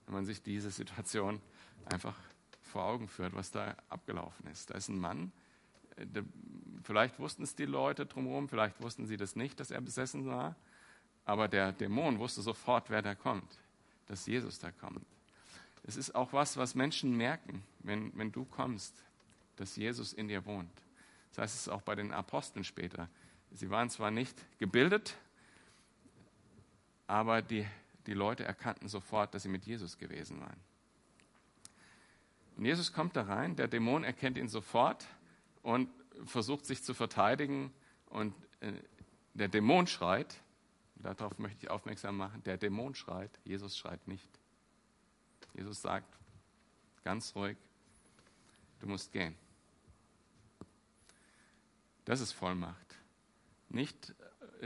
Wenn 0.07 0.14
man 0.14 0.25
sich 0.25 0.40
diese 0.42 0.71
Situation 0.71 1.40
einfach 1.87 2.16
vor 2.62 2.85
Augen 2.85 3.09
führt, 3.09 3.35
was 3.35 3.51
da 3.51 3.75
abgelaufen 3.88 4.47
ist. 4.47 4.71
Da 4.71 4.75
ist 4.75 4.90
ein 4.90 5.01
Mann, 5.01 5.33
äh, 5.97 6.07
vielleicht 6.85 7.18
wussten 7.18 7.42
es 7.42 7.57
die 7.57 7.64
Leute 7.64 8.07
drumherum, 8.07 8.49
vielleicht 8.49 8.81
wussten 8.81 9.07
sie 9.07 9.16
das 9.16 9.35
nicht, 9.35 9.59
dass 9.59 9.73
er 9.73 9.81
besessen 9.81 10.27
war, 10.27 10.55
aber 11.25 11.49
der 11.49 11.73
Dämon 11.73 12.21
wusste 12.21 12.42
sofort, 12.42 12.90
wer 12.90 13.03
da 13.03 13.16
kommt, 13.16 13.59
dass 14.07 14.25
Jesus 14.25 14.61
da 14.61 14.71
kommt. 14.71 15.05
Es 15.83 15.97
ist 15.97 16.14
auch 16.14 16.33
was, 16.33 16.57
was 16.57 16.77
Menschen 16.77 17.16
merken, 17.16 17.64
wenn, 17.81 18.16
wenn 18.16 18.31
du 18.31 18.44
kommst, 18.44 19.03
dass 19.59 19.77
Jesus 19.77 20.12
in 20.12 20.29
dir 20.29 20.44
wohnt. 20.47 20.71
Das 21.31 21.38
heißt 21.38 21.57
es 21.57 21.68
auch 21.68 21.83
bei 21.83 21.94
den 21.94 22.12
Aposteln 22.12 22.64
später. 22.64 23.09
Sie 23.53 23.71
waren 23.71 23.90
zwar 23.90 24.11
nicht 24.11 24.37
gebildet, 24.59 25.16
aber 27.07 27.42
die, 27.42 27.66
die 28.07 28.14
Leute 28.14 28.44
erkannten 28.44 28.88
sofort, 28.88 29.35
dass 29.35 29.42
sie 29.42 29.49
mit 29.49 29.66
Jesus 29.66 29.99
gewesen 29.99 30.40
waren. 30.40 30.61
Und 32.57 32.64
Jesus 32.64 32.92
kommt 32.92 33.16
da 33.16 33.23
rein, 33.23 33.57
der 33.57 33.68
Dämon 33.68 34.05
erkennt 34.05 34.37
ihn 34.37 34.49
sofort 34.49 35.07
und 35.62 35.88
versucht 36.25 36.66
sich 36.66 36.83
zu 36.83 36.92
verteidigen. 36.92 37.73
Und 38.07 38.35
äh, 38.61 38.73
der 39.35 39.49
Dämon 39.49 39.87
schreit, 39.87 40.35
darauf 40.97 41.38
möchte 41.38 41.59
ich 41.62 41.71
aufmerksam 41.71 42.16
machen, 42.16 42.42
der 42.42 42.57
Dämon 42.57 42.94
schreit, 42.94 43.31
Jesus 43.44 43.79
schreit 43.79 44.07
nicht. 44.09 44.29
Jesus 45.55 45.81
sagt 45.81 46.12
ganz 47.05 47.35
ruhig, 47.35 47.57
du 48.81 48.88
musst 48.88 49.12
gehen. 49.12 49.37
Das 52.09 52.23
ist 52.23 52.33
Vollmacht. 52.33 52.97
Nicht 53.68 54.14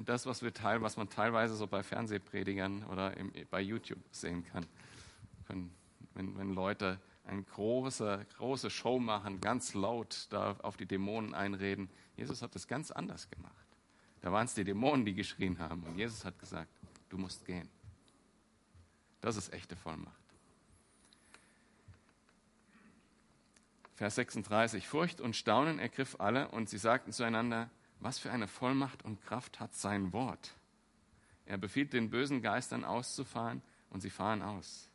das, 0.05 0.27
was, 0.27 0.43
wir 0.43 0.55
teil, 0.55 0.81
was 0.81 0.97
man 0.97 1.09
teilweise 1.09 1.57
so 1.57 1.67
bei 1.67 1.83
Fernsehpredigern 1.83 2.85
oder 2.85 3.17
im, 3.17 3.33
bei 3.51 3.61
YouTube 3.61 3.99
sehen 4.13 4.45
kann. 4.45 4.65
Wenn, 5.49 5.73
wenn, 6.15 6.39
wenn 6.39 6.55
Leute 6.55 7.01
eine 7.25 7.43
große, 7.43 8.25
große 8.37 8.71
Show 8.71 9.01
machen, 9.01 9.41
ganz 9.41 9.75
laut 9.75 10.29
da 10.31 10.53
auf 10.63 10.77
die 10.77 10.87
Dämonen 10.87 11.35
einreden. 11.35 11.91
Jesus 12.17 12.43
hat 12.43 12.55
das 12.55 12.69
ganz 12.69 12.93
anders 12.93 13.29
gemacht. 13.29 13.67
Da 14.21 14.31
waren 14.31 14.45
es 14.45 14.55
die 14.55 14.63
Dämonen, 14.63 15.05
die 15.05 15.15
geschrien 15.15 15.59
haben. 15.59 15.83
Und 15.83 15.99
Jesus 15.99 16.25
hat 16.25 16.39
gesagt, 16.39 16.71
du 17.09 17.19
musst 17.19 17.45
gehen. 17.45 17.69
Das 19.21 19.35
ist 19.35 19.53
echte 19.53 19.75
Vollmacht. 19.75 20.15
Vers 23.95 24.15
36. 24.17 24.87
Furcht 24.89 25.21
und 25.21 25.37
Staunen 25.37 25.79
ergriff 25.79 26.17
alle 26.19 26.49
und 26.49 26.69
sie 26.69 26.79
sagten 26.79 27.13
zueinander, 27.13 27.71
was 28.01 28.19
für 28.19 28.33
eine 28.33 28.49
Vollmacht 28.49 29.05
und 29.05 29.23
Kraft 29.23 29.61
hat 29.61 29.75
sein 29.75 30.13
Wort. 30.13 30.55
Er 31.47 31.59
befiehlt 31.59 31.93
den 31.93 32.11
bösen 32.11 32.43
Geistern 32.43 32.85
auszufahren 32.85 33.63
und 33.91 34.01
sie 34.01 34.11
fahren 34.11 34.43
aus. 34.43 34.89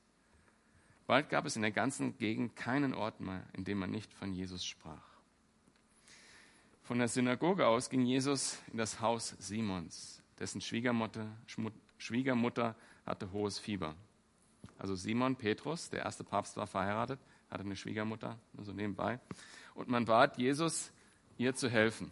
Bald 1.06 1.30
gab 1.30 1.46
es 1.46 1.56
in 1.56 1.62
der 1.62 1.72
ganzen 1.72 2.18
Gegend 2.18 2.56
keinen 2.56 2.94
Ort 2.94 3.22
mehr, 3.22 3.44
in 3.54 3.64
dem 3.64 3.80
man 3.80 3.92
nicht 3.92 4.14
von 4.14 4.34
Jesus 4.34 4.66
sprach. 4.66 5.08
Von 6.84 7.00
der 7.00 7.08
Synagoge 7.08 7.68
aus 7.68 7.90
ging 7.90 8.06
Jesus 8.06 8.60
in 8.72 8.78
das 8.78 9.00
Haus 9.00 9.36
Simons, 9.40 10.22
dessen 10.40 10.60
Schwiegermutter, 10.62 11.28
Schwiegermutter 11.98 12.76
hatte 13.06 13.32
hohes 13.32 13.60
Fieber. 13.60 13.96
Also 14.78 14.96
Simon 14.96 15.36
Petrus, 15.36 15.90
der 15.90 16.04
erste 16.04 16.24
Papst 16.24 16.58
war 16.58 16.68
verheiratet, 16.68 17.20
hatte 17.50 17.64
eine 17.64 17.76
Schwiegermutter, 17.76 18.38
also 18.58 18.74
nebenbei. 18.74 19.20
Und 19.74 19.90
man 19.90 20.06
bat 20.06 20.38
Jesus, 20.38 20.92
ihr 21.38 21.56
zu 21.56 21.70
helfen. 21.70 22.12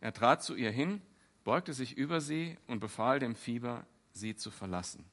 Er 0.00 0.12
trat 0.12 0.42
zu 0.42 0.54
ihr 0.54 0.70
hin, 0.70 1.02
beugte 1.44 1.72
sich 1.72 1.96
über 1.96 2.20
sie 2.20 2.56
und 2.66 2.80
befahl 2.80 3.18
dem 3.18 3.34
Fieber, 3.34 3.86
sie 4.12 4.34
zu 4.34 4.50
verlassen. 4.50 5.04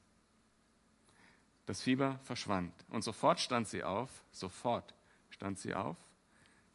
Das 1.66 1.82
Fieber 1.82 2.18
verschwand 2.22 2.72
und 2.88 3.02
sofort 3.04 3.40
stand 3.40 3.68
sie 3.68 3.84
auf, 3.84 4.10
sofort 4.32 4.94
stand 5.30 5.58
sie 5.58 5.74
auf 5.74 5.96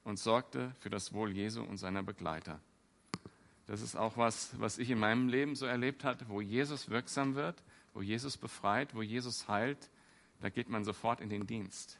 und 0.03 0.19
sorgte 0.19 0.75
für 0.79 0.89
das 0.89 1.13
Wohl 1.13 1.31
Jesu 1.31 1.63
und 1.63 1.77
seiner 1.77 2.03
Begleiter. 2.03 2.59
Das 3.65 3.81
ist 3.81 3.95
auch 3.95 4.17
was, 4.17 4.59
was 4.59 4.77
ich 4.77 4.89
in 4.89 4.99
meinem 4.99 5.29
Leben 5.29 5.55
so 5.55 5.65
erlebt 5.65 6.03
hatte, 6.03 6.27
wo 6.27 6.41
Jesus 6.41 6.89
wirksam 6.89 7.35
wird, 7.35 7.55
wo 7.93 8.01
Jesus 8.01 8.37
befreit, 8.37 8.93
wo 8.93 9.01
Jesus 9.01 9.47
heilt, 9.47 9.89
da 10.43 10.49
geht 10.49 10.67
man 10.67 10.83
sofort 10.83 11.21
in 11.21 11.29
den 11.29 11.47
Dienst. 11.47 11.97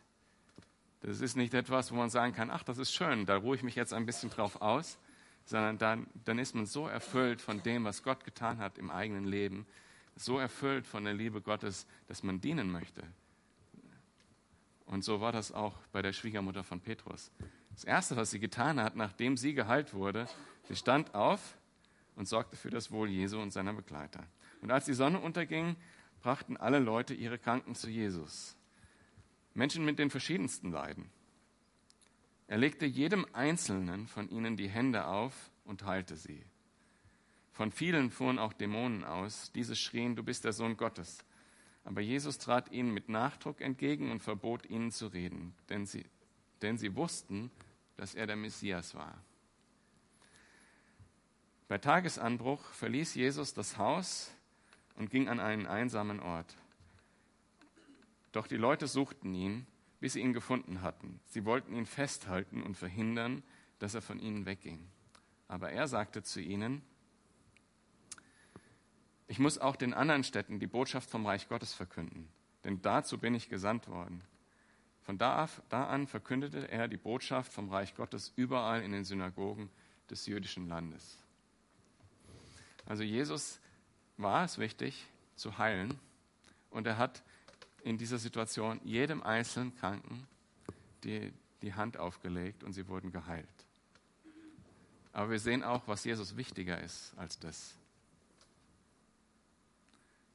Das 0.99 1.21
ist 1.21 1.37
nicht 1.37 1.53
etwas, 1.53 1.93
wo 1.93 1.95
man 1.95 2.09
sagen 2.09 2.33
kann, 2.33 2.51
ach, 2.51 2.63
das 2.63 2.77
ist 2.77 2.91
schön, 2.91 3.25
da 3.25 3.37
ruhe 3.37 3.55
ich 3.55 3.63
mich 3.63 3.75
jetzt 3.75 3.93
ein 3.93 4.05
bisschen 4.05 4.29
drauf 4.29 4.61
aus, 4.61 4.99
sondern 5.45 5.77
dann, 5.77 6.07
dann 6.25 6.39
ist 6.39 6.53
man 6.53 6.65
so 6.65 6.85
erfüllt 6.85 7.39
von 7.39 7.63
dem, 7.63 7.85
was 7.85 8.03
Gott 8.03 8.25
getan 8.25 8.57
hat 8.57 8.77
im 8.77 8.91
eigenen 8.91 9.23
Leben, 9.23 9.65
so 10.17 10.39
erfüllt 10.39 10.85
von 10.85 11.05
der 11.05 11.13
Liebe 11.13 11.39
Gottes, 11.39 11.87
dass 12.07 12.21
man 12.21 12.41
dienen 12.41 12.69
möchte. 12.69 13.03
Und 14.87 15.05
so 15.05 15.21
war 15.21 15.31
das 15.31 15.53
auch 15.53 15.77
bei 15.93 16.01
der 16.01 16.11
Schwiegermutter 16.11 16.65
von 16.65 16.81
Petrus. 16.81 17.31
Das 17.71 17.85
Erste, 17.85 18.17
was 18.17 18.31
sie 18.31 18.41
getan 18.41 18.77
hat, 18.77 18.97
nachdem 18.97 19.37
sie 19.37 19.53
geheilt 19.53 19.93
wurde, 19.93 20.27
sie 20.67 20.75
stand 20.75 21.15
auf 21.15 21.57
und 22.17 22.27
sorgte 22.27 22.57
für 22.57 22.71
das 22.71 22.91
Wohl 22.91 23.09
Jesu 23.09 23.39
und 23.39 23.51
seiner 23.51 23.71
Begleiter. 23.71 24.25
Und 24.59 24.69
als 24.69 24.83
die 24.83 24.93
Sonne 24.93 25.21
unterging, 25.21 25.77
brachten 26.23 26.57
alle 26.57 26.79
Leute 26.79 27.13
ihre 27.13 27.37
Kranken 27.37 27.75
zu 27.75 27.89
Jesus. 27.89 28.57
Menschen 29.53 29.85
mit 29.85 29.99
den 29.99 30.09
verschiedensten 30.09 30.71
Leiden. 30.71 31.11
Er 32.47 32.57
legte 32.57 32.85
jedem 32.85 33.27
Einzelnen 33.33 34.07
von 34.07 34.29
ihnen 34.29 34.57
die 34.57 34.69
Hände 34.69 35.05
auf 35.05 35.51
und 35.65 35.85
heilte 35.85 36.15
sie. 36.15 36.43
Von 37.51 37.71
vielen 37.71 38.09
fuhren 38.09 38.39
auch 38.39 38.53
Dämonen 38.53 39.03
aus. 39.03 39.51
Diese 39.51 39.75
schrien, 39.75 40.15
du 40.15 40.23
bist 40.23 40.43
der 40.45 40.53
Sohn 40.53 40.75
Gottes. 40.75 41.23
Aber 41.83 42.01
Jesus 42.01 42.39
trat 42.39 42.71
ihnen 42.71 42.93
mit 42.93 43.09
Nachdruck 43.09 43.61
entgegen 43.61 44.09
und 44.09 44.23
verbot 44.23 44.65
ihnen 44.65 44.91
zu 44.91 45.07
reden, 45.07 45.53
denn 45.69 45.85
sie, 45.85 46.05
denn 46.61 46.77
sie 46.77 46.95
wussten, 46.95 47.51
dass 47.97 48.15
er 48.15 48.25
der 48.25 48.37
Messias 48.37 48.95
war. 48.95 49.21
Bei 51.67 51.77
Tagesanbruch 51.77 52.63
verließ 52.63 53.15
Jesus 53.15 53.53
das 53.53 53.77
Haus 53.77 54.33
und 54.95 55.09
ging 55.09 55.27
an 55.27 55.39
einen 55.39 55.67
einsamen 55.67 56.19
Ort. 56.19 56.55
Doch 58.31 58.47
die 58.47 58.57
Leute 58.57 58.87
suchten 58.87 59.33
ihn, 59.33 59.67
bis 59.99 60.13
sie 60.13 60.21
ihn 60.21 60.33
gefunden 60.33 60.81
hatten. 60.81 61.19
Sie 61.27 61.45
wollten 61.45 61.73
ihn 61.73 61.85
festhalten 61.85 62.61
und 62.63 62.75
verhindern, 62.75 63.43
dass 63.79 63.93
er 63.95 64.01
von 64.01 64.19
ihnen 64.19 64.45
wegging. 64.45 64.85
Aber 65.47 65.71
er 65.71 65.87
sagte 65.87 66.23
zu 66.23 66.41
ihnen, 66.41 66.81
ich 69.27 69.39
muss 69.39 69.57
auch 69.57 69.75
den 69.75 69.93
anderen 69.93 70.23
Städten 70.23 70.59
die 70.59 70.67
Botschaft 70.67 71.09
vom 71.09 71.25
Reich 71.25 71.47
Gottes 71.47 71.73
verkünden, 71.73 72.27
denn 72.63 72.81
dazu 72.81 73.17
bin 73.17 73.33
ich 73.33 73.49
gesandt 73.49 73.87
worden. 73.87 74.21
Von 75.01 75.17
da, 75.17 75.49
an 75.69 76.07
verkündete 76.07 76.71
er 76.71 76.87
die 76.87 76.97
Botschaft 76.97 77.51
vom 77.51 77.69
Reich 77.69 77.95
Gottes 77.95 78.31
überall 78.35 78.81
in 78.83 78.91
den 78.91 79.03
Synagogen 79.03 79.69
des 80.09 80.25
jüdischen 80.25 80.67
Landes. 80.67 81.17
Also 82.85 83.03
Jesus 83.03 83.59
war 84.17 84.45
es 84.45 84.57
wichtig 84.57 85.05
zu 85.35 85.57
heilen 85.57 85.97
und 86.69 86.87
er 86.87 86.97
hat 86.97 87.23
in 87.83 87.97
dieser 87.97 88.17
Situation 88.17 88.79
jedem 88.83 89.23
einzelnen 89.23 89.75
Kranken 89.75 90.27
die, 91.03 91.33
die 91.61 91.73
Hand 91.73 91.97
aufgelegt 91.97 92.63
und 92.63 92.73
sie 92.73 92.87
wurden 92.87 93.11
geheilt. 93.11 93.47
Aber 95.11 95.29
wir 95.29 95.39
sehen 95.39 95.63
auch, 95.63 95.87
was 95.87 96.03
Jesus 96.05 96.35
wichtiger 96.35 96.81
ist 96.81 97.13
als 97.17 97.37
das. 97.37 97.75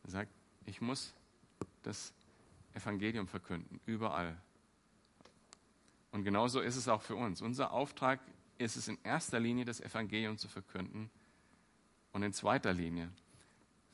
Er 0.04 0.10
sagt, 0.10 0.30
ich 0.66 0.80
muss 0.80 1.12
das 1.82 2.12
Evangelium 2.74 3.26
verkünden, 3.26 3.80
überall. 3.86 4.36
Und 6.12 6.24
genauso 6.24 6.60
ist 6.60 6.76
es 6.76 6.88
auch 6.88 7.02
für 7.02 7.16
uns. 7.16 7.42
Unser 7.42 7.72
Auftrag 7.72 8.20
ist 8.58 8.76
es 8.76 8.88
in 8.88 8.98
erster 9.02 9.40
Linie, 9.40 9.64
das 9.64 9.80
Evangelium 9.80 10.38
zu 10.38 10.48
verkünden 10.48 11.10
und 12.12 12.22
in 12.22 12.32
zweiter 12.32 12.72
Linie 12.72 13.10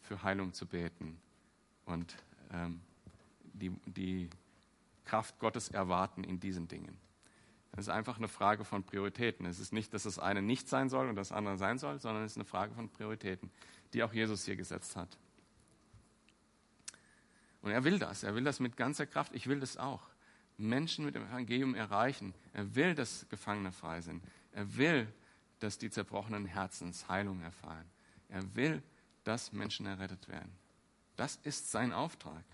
für 0.05 0.23
Heilung 0.23 0.53
zu 0.53 0.67
beten 0.67 1.19
und 1.85 2.15
ähm, 2.53 2.81
die, 3.53 3.71
die 3.87 4.31
Kraft 5.05 5.39
Gottes 5.39 5.69
erwarten 5.69 6.25
in 6.25 6.41
diesen 6.41 6.69
Dingen. 6.69 6.97
Das 7.73 7.87
ist 7.87 7.89
einfach 7.89 8.19
eine 8.19 8.29
Frage 8.29 8.65
von 8.65 8.85
Prioritäten. 8.85 9.47
Es 9.47 9.59
ist 9.59 9.73
nicht, 9.73 9.93
dass 9.93 10.05
das 10.05 10.19
eine 10.19 10.43
nicht 10.43 10.69
sein 10.69 10.89
soll 10.89 11.09
und 11.09 11.17
das 11.17 11.33
andere 11.33 11.59
sein 11.59 11.79
soll, 11.79 11.99
sondern 11.99 12.23
es 12.23 12.33
ist 12.33 12.37
eine 12.37 12.45
Frage 12.45 12.73
von 12.75 12.89
Prioritäten, 12.89 13.51
die 13.93 14.03
auch 14.05 14.13
Jesus 14.13 14.45
hier 14.45 14.55
gesetzt 14.55 14.95
hat. 14.95 15.19
Und 17.63 17.73
er 17.73 17.83
will 17.83 17.99
das. 17.99 18.23
Er 18.23 18.35
will 18.35 18.45
das 18.45 18.61
mit 18.61 18.77
ganzer 18.77 19.07
Kraft. 19.07 19.35
Ich 19.35 19.49
will 19.49 19.59
das 19.59 19.77
auch. 19.77 20.03
Menschen 20.57 21.05
mit 21.05 21.17
dem 21.17 21.27
Evangelium 21.27 21.75
erreichen. 21.75 22.35
Er 22.53 22.77
will, 22.77 22.95
dass 22.95 23.29
Gefangene 23.29 23.73
frei 23.73 24.03
sind. 24.03 24.23
Er 24.53 24.77
will, 24.77 25.09
dass 25.59 25.79
die 25.79 25.91
zerbrochenen 25.91 26.47
Herzens 26.47 27.09
Heilung 27.09 27.41
erfahren. 27.41 27.87
Er 28.29 28.55
will, 28.55 28.83
dass 29.25 29.53
Menschen 29.53 29.87
errettet 29.87 30.29
werden. 30.29 30.53
Das 31.17 31.37
ist 31.43 31.71
sein 31.71 31.93
Auftrag. 31.93 32.45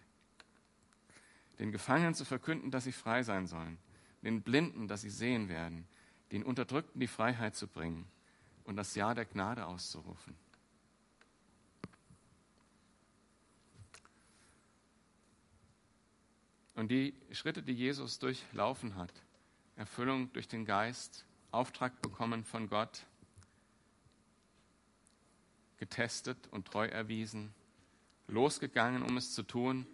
Den 1.59 1.73
Gefangenen 1.73 2.15
zu 2.15 2.25
verkünden, 2.25 2.71
dass 2.71 2.85
sie 2.85 2.93
frei 2.93 3.23
sein 3.23 3.47
sollen. 3.47 3.79
Den 4.23 4.43
Blinden, 4.43 4.89
dass 4.89 5.03
sie 5.03 5.11
sehen 5.11 5.49
werden. 5.49 5.87
Den 6.33 6.43
Unterdrückten 6.43 7.01
die 7.01 7.07
Freiheit 7.07 7.57
zu 7.57 7.67
bringen 7.67 8.07
und 8.65 8.77
das 8.77 8.95
Ja 8.95 9.15
der 9.15 9.25
Gnade 9.25 9.67
auszurufen. 9.67 10.37
Und 16.75 16.89
die 16.89 17.15
Schritte, 17.33 17.63
die 17.63 17.75
Jesus 17.75 18.19
durchlaufen 18.19 18.95
hat, 18.95 19.13
Erfüllung 19.77 20.33
durch 20.33 20.49
den 20.49 20.65
Geist, 20.65 21.27
Auftrag 21.51 22.01
bekommen 22.01 22.45
von 22.45 22.69
Gott, 22.69 23.05
getestet 25.81 26.39
und 26.53 26.69
treu 26.69 26.87
erwiesen, 26.87 27.53
losgegangen, 28.29 29.03
um 29.03 29.17
es 29.17 29.35
zu 29.35 29.43
tun 29.43 29.85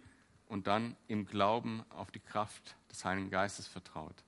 und 0.47 0.67
dann 0.67 0.95
im 1.07 1.25
Glauben 1.25 1.83
auf 1.89 2.11
die 2.11 2.19
Kraft 2.19 2.75
des 2.91 3.03
Heiligen 3.03 3.31
Geistes 3.31 3.67
vertraut. 3.67 4.23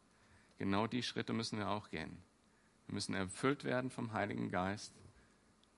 Genau 0.58 0.88
die 0.88 1.04
Schritte 1.04 1.34
müssen 1.34 1.60
wir 1.60 1.70
auch 1.70 1.92
gehen. 1.92 2.18
Wir 2.88 2.96
müssen 2.96 3.14
erfüllt 3.14 3.64
werden 3.64 3.92
vom 3.92 4.14
Heiligen 4.14 4.50
Geist, 4.50 4.92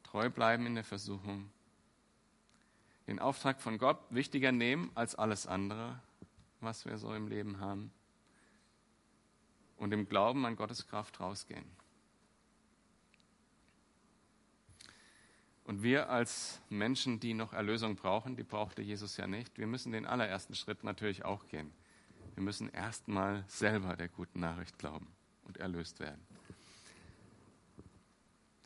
treu 0.03 0.29
bleiben 0.29 0.65
in 0.65 0.75
der 0.75 0.85
Versuchung, 0.85 1.51
den 3.07 3.19
Auftrag 3.19 3.59
von 3.59 3.77
Gott 3.77 3.99
wichtiger 4.09 4.53
nehmen 4.53 4.89
als 4.95 5.15
alles 5.15 5.45
andere 5.45 5.99
was 6.61 6.85
wir 6.85 6.97
so 6.97 7.13
im 7.13 7.27
Leben 7.27 7.59
haben 7.59 7.91
und 9.77 9.91
im 9.91 10.07
Glauben 10.07 10.45
an 10.45 10.55
Gottes 10.55 10.87
Kraft 10.87 11.19
rausgehen. 11.19 11.65
Und 15.71 15.83
wir 15.83 16.09
als 16.09 16.59
Menschen, 16.67 17.21
die 17.21 17.33
noch 17.33 17.53
Erlösung 17.53 17.95
brauchen, 17.95 18.35
die 18.35 18.43
brauchte 18.43 18.81
Jesus 18.81 19.15
ja 19.15 19.25
nicht, 19.25 19.57
wir 19.57 19.67
müssen 19.67 19.93
den 19.93 20.05
allerersten 20.05 20.53
Schritt 20.53 20.83
natürlich 20.83 21.23
auch 21.23 21.47
gehen. 21.47 21.71
Wir 22.35 22.43
müssen 22.43 22.67
erstmal 22.67 23.45
selber 23.47 23.95
der 23.95 24.09
guten 24.09 24.41
Nachricht 24.41 24.77
glauben 24.77 25.07
und 25.45 25.55
erlöst 25.59 26.01
werden. 26.01 26.19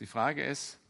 Die 0.00 0.06
Frage 0.08 0.42
ist, 0.42 0.80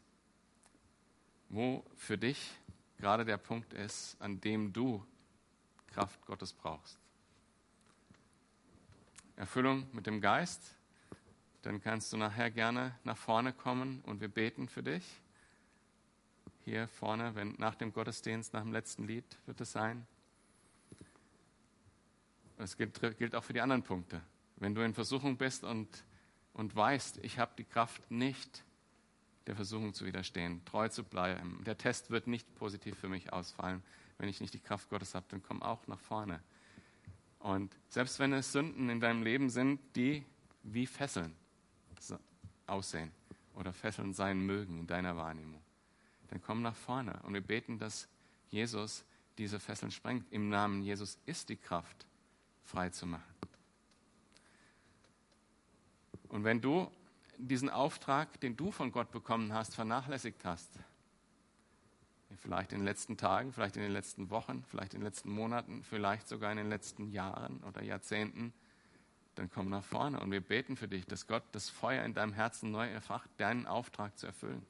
wo 1.51 1.85
für 1.97 2.17
dich 2.17 2.51
gerade 2.97 3.27
der 3.27 3.37
Punkt 3.37 3.75
ist, 3.75 4.17
an 4.19 4.41
dem 4.41 4.73
du 4.73 5.05
Kraft 5.89 6.25
Gottes 6.25 6.55
brauchst. 6.55 6.99
Erfüllung 9.37 9.87
mit 9.93 10.07
dem 10.07 10.23
Geist, 10.23 10.77
dann 11.61 11.83
kannst 11.83 12.11
du 12.15 12.17
nachher 12.17 12.51
gerne 12.51 12.99
nach 13.05 13.19
vorne 13.19 13.53
kommen 13.53 14.01
und 14.07 14.23
wir 14.23 14.29
beten 14.29 14.67
für 14.67 14.83
dich. 14.83 15.05
Hier 16.67 16.89
vorne, 16.89 17.33
wenn 17.37 17.55
nach 17.59 17.77
dem 17.77 17.93
Gottesdienst, 17.93 18.53
nach 18.53 18.63
dem 18.63 18.73
letzten 18.73 19.07
Lied 19.07 19.25
wird 19.47 19.61
es 19.61 19.71
sein. 19.71 20.05
Es 22.59 22.77
gilt, 22.77 23.01
gilt 23.19 23.37
auch 23.37 23.45
für 23.45 23.53
die 23.53 23.61
anderen 23.61 23.85
Punkte. 23.85 24.21
Wenn 24.57 24.75
du 24.75 24.81
in 24.81 24.93
Versuchung 24.93 25.37
bist 25.37 25.63
und, 25.63 25.87
und 26.55 26.75
weißt, 26.75 27.19
ich 27.19 27.39
habe 27.39 27.53
die 27.57 27.63
Kraft 27.63 28.11
nicht, 28.11 28.65
der 29.47 29.55
Versuchung 29.55 29.95
zu 29.95 30.07
widerstehen, 30.07 30.61
treu 30.65 30.89
zu 30.89 31.05
bleiben. 31.05 31.63
Der 31.65 31.79
Test 31.79 32.11
wird 32.11 32.27
nicht 32.27 32.53
positiv 32.57 32.99
für 32.99 33.09
mich 33.09 33.33
ausfallen. 33.33 33.81
Wenn 34.19 34.29
ich 34.29 34.41
nicht 34.41 34.53
die 34.53 34.59
Kraft 34.59 34.91
Gottes 34.91 35.15
habe, 35.15 35.27
dann 35.29 35.45
komm 35.45 35.63
auch 35.63 35.87
nach 35.87 36.01
vorne. 36.01 36.43
Und 37.39 37.77
selbst 37.89 38.19
wenn 38.19 38.33
es 38.33 38.51
Sünden 38.51 38.91
in 38.91 38.99
deinem 38.99 39.23
Leben 39.23 39.51
sind, 39.51 39.79
die 39.95 40.27
wie 40.65 40.89
Fesseln 40.89 41.37
aussehen 42.67 43.13
oder 43.55 43.73
Fesseln 43.73 44.13
sein 44.15 44.45
mögen 44.45 44.81
in 44.81 44.89
deiner 44.89 45.17
Wahrnehmung, 45.17 45.63
dann 46.29 46.43
komm 46.43 46.63
nach 46.63 46.77
vorne 46.77 47.21
und 47.23 47.35
wir 47.35 47.41
beten, 47.41 47.79
dass 47.79 48.09
Jesus 48.49 49.05
diese 49.39 49.61
Fesseln 49.61 49.91
sprengt. 49.91 50.31
Im 50.33 50.49
Namen 50.49 50.83
Jesus 50.83 51.19
ist 51.27 51.49
die 51.49 51.57
Kraft, 51.57 52.07
frei 52.65 52.91
zu 52.91 53.07
machen. 53.07 53.35
Und 56.29 56.45
wenn 56.45 56.61
du 56.61 56.91
diesen 57.39 57.71
Auftrag, 57.71 58.41
den 58.41 58.57
du 58.57 58.71
von 58.71 58.93
Gott 58.93 59.11
bekommen 59.11 59.53
hast, 59.53 59.75
vernachlässigt 59.75 60.45
hast, 60.45 60.79
vielleicht 62.37 62.73
in 62.73 62.81
den 62.81 62.85
letzten 62.85 63.17
Tagen, 63.17 63.53
vielleicht 63.53 63.77
in 63.77 63.83
den 63.83 63.93
letzten 63.93 64.31
Wochen, 64.31 64.65
vielleicht 64.69 64.95
in 64.95 65.01
den 65.01 65.07
letzten 65.07 65.31
Monaten, 65.31 65.83
vielleicht 65.83 66.29
sogar 66.29 66.51
in 66.51 66.59
den 66.59 66.69
letzten 66.69 67.11
Jahren 67.11 67.63
oder 67.65 67.83
Jahrzehnten, 67.83 68.53
dann 69.35 69.51
komm 69.51 69.69
nach 69.69 69.85
vorne 69.85 70.21
und 70.21 70.31
wir 70.31 70.41
beten 70.41 70.77
für 70.77 70.89
dich, 70.89 71.07
dass 71.07 71.27
Gott 71.27 71.45
das 71.53 71.69
Feuer 71.69 72.05
in 72.05 72.15
deinem 72.15 72.33
Herzen 72.33 72.71
neu 72.71 72.89
erfacht, 72.89 73.31
deinen 73.37 73.67
Auftrag 73.67 74.19
zu 74.19 74.27
erfüllen. 74.27 74.65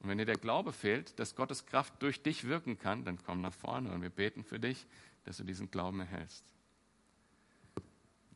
Und 0.00 0.08
wenn 0.08 0.18
dir 0.18 0.26
der 0.26 0.36
Glaube 0.36 0.72
fehlt, 0.72 1.18
dass 1.18 1.34
Gottes 1.34 1.66
Kraft 1.66 1.94
durch 2.02 2.22
dich 2.22 2.44
wirken 2.44 2.78
kann, 2.78 3.04
dann 3.04 3.18
komm 3.24 3.40
nach 3.40 3.52
vorne 3.52 3.90
und 3.92 4.02
wir 4.02 4.10
beten 4.10 4.44
für 4.44 4.60
dich, 4.60 4.86
dass 5.24 5.38
du 5.38 5.44
diesen 5.44 5.70
Glauben 5.70 6.00
erhältst. 6.00 6.44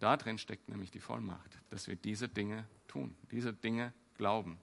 Da 0.00 0.16
drin 0.16 0.38
steckt 0.38 0.68
nämlich 0.68 0.90
die 0.90 0.98
Vollmacht, 0.98 1.60
dass 1.70 1.86
wir 1.86 1.94
diese 1.94 2.28
Dinge 2.28 2.66
tun, 2.88 3.14
diese 3.30 3.52
Dinge 3.52 3.92
glauben 4.16 4.58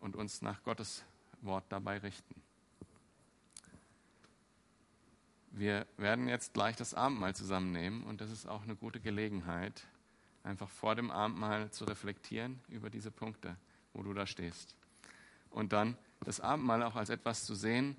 und 0.00 0.16
uns 0.16 0.42
nach 0.42 0.62
Gottes 0.64 1.04
Wort 1.42 1.64
dabei 1.68 1.98
richten. 1.98 2.34
Wir 5.52 5.86
werden 5.96 6.28
jetzt 6.28 6.54
gleich 6.54 6.76
das 6.76 6.94
Abendmahl 6.94 7.34
zusammennehmen 7.34 8.04
und 8.04 8.20
das 8.20 8.30
ist 8.30 8.46
auch 8.46 8.62
eine 8.62 8.76
gute 8.76 9.00
Gelegenheit, 9.00 9.86
einfach 10.42 10.68
vor 10.68 10.94
dem 10.94 11.10
Abendmahl 11.10 11.70
zu 11.70 11.84
reflektieren 11.84 12.60
über 12.68 12.90
diese 12.90 13.10
Punkte, 13.10 13.56
wo 13.92 14.02
du 14.02 14.12
da 14.14 14.26
stehst. 14.26 14.76
Und 15.50 15.72
dann 15.72 15.96
das 16.24 16.40
Abendmahl 16.40 16.82
auch 16.82 16.96
als 16.96 17.10
etwas 17.10 17.44
zu 17.44 17.54
sehen, 17.54 17.96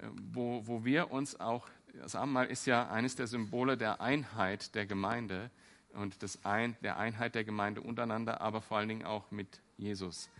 äh, 0.00 0.06
wo, 0.32 0.66
wo 0.66 0.84
wir 0.84 1.10
uns 1.10 1.38
auch, 1.40 1.68
das 1.94 2.14
Abendmahl 2.14 2.46
ist 2.46 2.66
ja 2.66 2.90
eines 2.90 3.16
der 3.16 3.26
Symbole 3.26 3.76
der 3.76 4.00
Einheit 4.00 4.74
der 4.74 4.86
Gemeinde, 4.86 5.50
und 5.96 6.22
das 6.22 6.44
ein, 6.44 6.76
der 6.82 6.98
Einheit 6.98 7.34
der 7.34 7.44
Gemeinde 7.44 7.80
untereinander, 7.80 8.40
aber 8.40 8.60
vor 8.60 8.78
allen 8.78 8.88
Dingen 8.88 9.04
auch 9.04 9.30
mit 9.30 9.60
Jesus. 9.76 10.30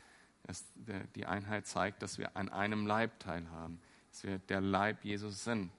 Das, 0.45 0.65
der, 0.75 1.05
die 1.15 1.27
Einheit 1.27 1.67
zeigt, 1.67 2.03
dass 2.03 2.19
wir 2.19 2.37
an 2.37 2.49
einem 2.49 2.87
Leib 2.87 3.19
teilhaben, 3.19 3.81
dass 4.11 4.23
wir 4.25 4.39
der 4.39 4.61
Leib 4.61 5.05
Jesus 5.05 5.43
sind. 5.43 5.71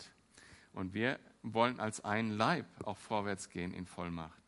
Und 0.73 0.93
wir 0.93 1.19
wollen 1.43 1.79
als 1.79 2.03
ein 2.03 2.31
Leib 2.31 2.65
auch 2.83 2.97
vorwärts 2.97 3.49
gehen 3.49 3.73
in 3.73 3.85
Vollmacht 3.85 4.41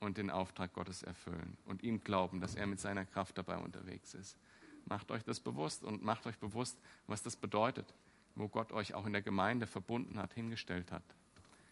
und 0.00 0.18
den 0.18 0.30
Auftrag 0.30 0.72
Gottes 0.72 1.02
erfüllen 1.02 1.56
und 1.64 1.82
ihm 1.82 2.02
glauben, 2.02 2.40
dass 2.40 2.56
er 2.56 2.66
mit 2.66 2.80
seiner 2.80 3.04
Kraft 3.04 3.38
dabei 3.38 3.58
unterwegs 3.58 4.14
ist. 4.14 4.36
Macht 4.86 5.10
euch 5.10 5.22
das 5.24 5.40
bewusst 5.40 5.84
und 5.84 6.02
macht 6.02 6.26
euch 6.26 6.38
bewusst, 6.38 6.78
was 7.06 7.22
das 7.22 7.36
bedeutet, 7.36 7.94
wo 8.34 8.48
Gott 8.48 8.72
euch 8.72 8.94
auch 8.94 9.06
in 9.06 9.12
der 9.12 9.22
Gemeinde 9.22 9.66
verbunden 9.66 10.18
hat, 10.18 10.34
hingestellt 10.34 10.92
hat, 10.92 11.04